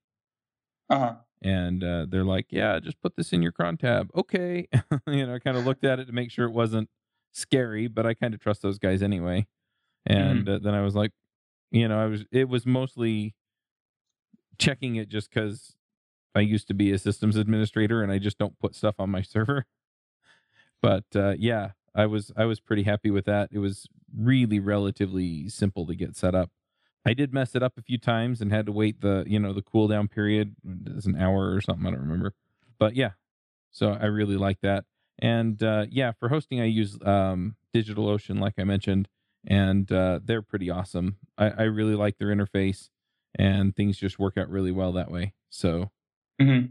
Uh-huh. 0.89 1.15
And 1.43 1.83
uh, 1.83 2.05
they're 2.09 2.25
like, 2.25 2.47
"Yeah, 2.49 2.79
just 2.79 3.01
put 3.01 3.15
this 3.15 3.33
in 3.33 3.41
your 3.41 3.51
cron 3.51 3.77
tab." 3.77 4.11
Okay, 4.15 4.67
you 5.07 5.25
know, 5.25 5.35
I 5.35 5.39
kind 5.39 5.57
of 5.57 5.65
looked 5.65 5.83
at 5.83 5.99
it 5.99 6.05
to 6.05 6.13
make 6.13 6.29
sure 6.29 6.45
it 6.45 6.51
wasn't 6.51 6.89
scary, 7.31 7.87
but 7.87 8.05
I 8.05 8.13
kind 8.13 8.33
of 8.33 8.39
trust 8.39 8.61
those 8.61 8.77
guys 8.77 9.01
anyway. 9.01 9.47
And 10.05 10.45
mm-hmm. 10.45 10.55
uh, 10.55 10.59
then 10.59 10.75
I 10.75 10.81
was 10.81 10.95
like, 10.95 11.11
you 11.71 11.87
know, 11.87 11.99
I 11.99 12.05
was 12.05 12.25
it 12.31 12.49
was 12.49 12.65
mostly 12.65 13.33
checking 14.59 14.95
it 14.95 15.09
just 15.09 15.33
because 15.33 15.75
I 16.35 16.41
used 16.41 16.67
to 16.67 16.73
be 16.73 16.91
a 16.91 16.97
systems 16.97 17.35
administrator 17.35 18.03
and 18.03 18.11
I 18.11 18.19
just 18.19 18.37
don't 18.37 18.57
put 18.59 18.75
stuff 18.75 18.95
on 18.99 19.09
my 19.09 19.21
server. 19.21 19.65
But 20.81 21.05
uh, 21.15 21.33
yeah, 21.37 21.71
I 21.95 22.05
was 22.05 22.31
I 22.37 22.45
was 22.45 22.59
pretty 22.59 22.83
happy 22.83 23.11
with 23.11 23.25
that. 23.25 23.49
It 23.51 23.59
was 23.59 23.87
really 24.15 24.59
relatively 24.59 25.49
simple 25.49 25.85
to 25.87 25.95
get 25.95 26.15
set 26.15 26.35
up. 26.35 26.51
I 27.05 27.13
did 27.13 27.33
mess 27.33 27.55
it 27.55 27.63
up 27.63 27.77
a 27.77 27.81
few 27.81 27.97
times 27.97 28.41
and 28.41 28.51
had 28.51 28.65
to 28.67 28.71
wait 28.71 29.01
the 29.01 29.23
you 29.27 29.39
know 29.39 29.53
the 29.53 29.61
cooldown 29.61 30.09
period. 30.09 30.55
It's 30.87 31.05
an 31.05 31.17
hour 31.17 31.53
or 31.53 31.61
something. 31.61 31.85
I 31.85 31.91
don't 31.91 32.01
remember. 32.01 32.33
But 32.79 32.95
yeah, 32.95 33.11
so 33.71 33.97
I 33.99 34.05
really 34.05 34.37
like 34.37 34.61
that. 34.61 34.85
And 35.19 35.61
uh, 35.61 35.85
yeah, 35.89 36.11
for 36.13 36.29
hosting, 36.29 36.61
I 36.61 36.65
use 36.65 36.97
um, 37.05 37.55
DigitalOcean, 37.75 38.39
like 38.39 38.55
I 38.57 38.63
mentioned, 38.63 39.07
and 39.45 39.91
uh, 39.91 40.19
they're 40.23 40.41
pretty 40.41 40.69
awesome. 40.69 41.17
I, 41.37 41.49
I 41.49 41.63
really 41.63 41.95
like 41.95 42.17
their 42.17 42.29
interface, 42.29 42.89
and 43.37 43.75
things 43.75 43.97
just 43.97 44.17
work 44.17 44.37
out 44.37 44.49
really 44.49 44.71
well 44.71 44.93
that 44.93 45.11
way. 45.11 45.33
So 45.49 45.91
Mm-hmm. 46.41 46.67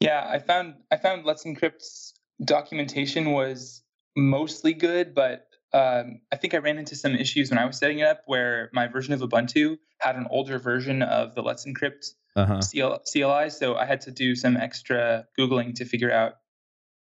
Yeah, 0.00 0.26
I 0.28 0.38
found 0.38 0.74
I 0.90 0.96
found 0.96 1.24
Let's 1.24 1.44
Encrypt's 1.44 2.14
documentation 2.44 3.32
was 3.32 3.82
mostly 4.16 4.72
good, 4.72 5.14
but 5.14 5.46
um, 5.72 6.20
I 6.32 6.36
think 6.36 6.54
I 6.54 6.58
ran 6.58 6.78
into 6.78 6.96
some 6.96 7.14
issues 7.14 7.50
when 7.50 7.58
I 7.58 7.66
was 7.66 7.76
setting 7.78 7.98
it 7.98 8.06
up 8.06 8.22
where 8.26 8.70
my 8.72 8.86
version 8.86 9.12
of 9.12 9.20
Ubuntu 9.20 9.76
had 9.98 10.16
an 10.16 10.26
older 10.30 10.58
version 10.58 11.02
of 11.02 11.34
the 11.34 11.42
Let's 11.42 11.66
Encrypt 11.66 12.12
uh-huh. 12.34 12.60
CL, 12.60 13.02
CLI, 13.12 13.50
so 13.50 13.76
I 13.76 13.84
had 13.84 14.00
to 14.02 14.10
do 14.10 14.34
some 14.34 14.56
extra 14.56 15.26
googling 15.38 15.74
to 15.74 15.84
figure 15.84 16.12
out 16.12 16.34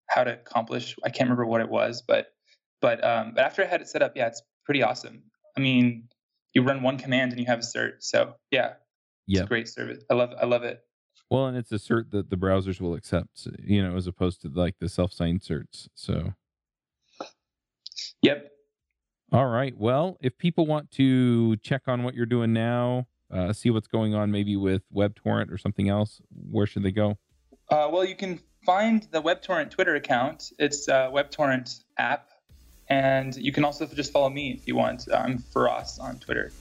how 0.09 0.25
to 0.25 0.33
accomplish. 0.33 0.96
I 1.05 1.11
can't 1.11 1.29
remember 1.29 1.46
what 1.46 1.61
it 1.61 1.68
was, 1.68 2.03
but 2.07 2.29
but 2.81 3.03
um, 3.05 3.33
but 3.35 3.44
after 3.44 3.62
I 3.62 3.66
had 3.66 3.81
it 3.81 3.88
set 3.88 4.03
up, 4.03 4.12
yeah, 4.16 4.27
it's 4.27 4.42
pretty 4.64 4.83
awesome. 4.83 5.22
I 5.57 5.61
mean, 5.61 6.09
you 6.55 6.62
run 6.62 6.83
one 6.83 6.98
command 6.98 7.33
and 7.33 7.40
you 7.40 7.46
have 7.46 7.61
a 7.61 7.62
cert. 7.62 7.94
So 8.01 8.35
yeah, 8.51 8.75
a 9.37 9.46
great 9.46 9.68
service. 9.68 10.03
I 10.11 10.14
love 10.14 10.31
I 10.40 10.46
love 10.46 10.64
it. 10.64 10.81
Well, 11.31 11.46
and 11.46 11.57
it's 11.57 11.72
a 11.72 11.77
cert 11.77 12.11
that 12.11 12.29
the 12.29 12.37
browsers 12.37 12.81
will 12.81 12.94
accept, 12.94 13.48
you 13.59 13.83
know, 13.83 13.96
as 13.96 14.07
opposed 14.07 14.42
to 14.42 14.48
like 14.48 14.77
the 14.81 14.88
self-signed 14.88 15.40
certs. 15.40 15.88
So. 15.94 16.35
Yep. 18.22 18.50
All 19.32 19.46
right. 19.46 19.76
Well, 19.76 20.18
if 20.20 20.37
people 20.38 20.66
want 20.66 20.90
to 20.92 21.56
check 21.56 21.82
on 21.87 22.02
what 22.02 22.14
you're 22.14 22.26
doing 22.26 22.52
now, 22.52 23.06
uh, 23.32 23.52
see 23.52 23.70
what's 23.70 23.88
going 23.88 24.14
on, 24.14 24.30
maybe 24.30 24.56
with 24.56 24.82
WebTorrent 24.94 25.50
or 25.50 25.58
something 25.58 25.88
else, 25.88 26.20
where 26.50 26.66
should 26.66 26.82
they 26.82 26.92
go? 26.92 27.18
Uh, 27.70 27.88
well, 27.90 28.04
you 28.04 28.14
can 28.14 28.38
find 28.64 29.08
the 29.11 29.22
WebTorrent 29.22 29.70
Twitter 29.70 29.94
account. 29.94 30.52
It's 30.58 30.88
uh, 30.88 31.11
WebTorrent 31.11 31.82
app, 31.96 32.28
and 32.88 33.35
you 33.37 33.52
can 33.52 33.64
also 33.64 33.87
just 33.87 34.12
follow 34.12 34.28
me 34.28 34.52
if 34.52 34.68
you 34.68 34.76
want. 34.76 35.08
I'm 35.12 35.38
Feross 35.38 35.98
on 35.98 36.18
Twitter. 36.18 36.52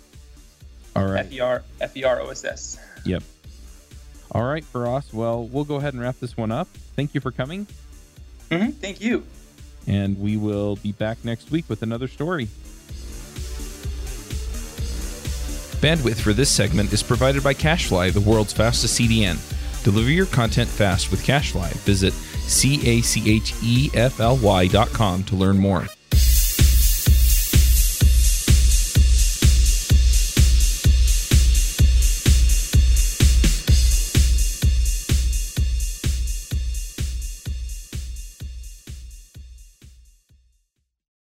All 0.95 1.05
right. 1.05 1.25
F 1.25 1.31
E 1.31 1.39
R 1.41 1.63
F 1.81 1.97
E 1.97 2.03
R 2.03 2.21
O 2.21 2.29
S 2.29 2.45
S. 2.45 2.79
Yep. 3.05 3.23
All 4.31 4.43
right, 4.43 4.63
Feross. 4.63 5.13
Well, 5.13 5.45
we'll 5.45 5.65
go 5.65 5.75
ahead 5.75 5.93
and 5.93 6.01
wrap 6.01 6.19
this 6.19 6.37
one 6.37 6.51
up. 6.51 6.69
Thank 6.95 7.13
you 7.13 7.19
for 7.19 7.31
coming. 7.31 7.67
Mm-hmm. 8.49 8.71
Thank 8.71 9.01
you. 9.01 9.25
And 9.87 10.19
we 10.19 10.37
will 10.37 10.75
be 10.77 10.91
back 10.91 11.23
next 11.23 11.51
week 11.51 11.65
with 11.67 11.81
another 11.81 12.07
story. 12.07 12.47
Bandwidth 15.81 16.21
for 16.21 16.33
this 16.33 16.51
segment 16.51 16.93
is 16.93 17.01
provided 17.01 17.43
by 17.43 17.55
CacheFly, 17.55 18.13
the 18.13 18.21
world's 18.21 18.53
fastest 18.53 18.99
CDN. 18.99 19.37
Deliver 19.83 20.11
your 20.11 20.27
content 20.27 20.69
fast 20.69 21.09
with 21.09 21.23
CacheFly. 21.23 21.73
Visit 21.85 22.13
C 22.13 22.87
A 22.87 23.01
C 23.01 23.35
H 23.35 23.53
E 23.63 23.89
F 23.95 24.19
L 24.19 24.37
Y 24.37 24.67
dot 24.67 24.89
com 24.89 25.23
to 25.23 25.35
learn 25.35 25.57
more. 25.57 25.87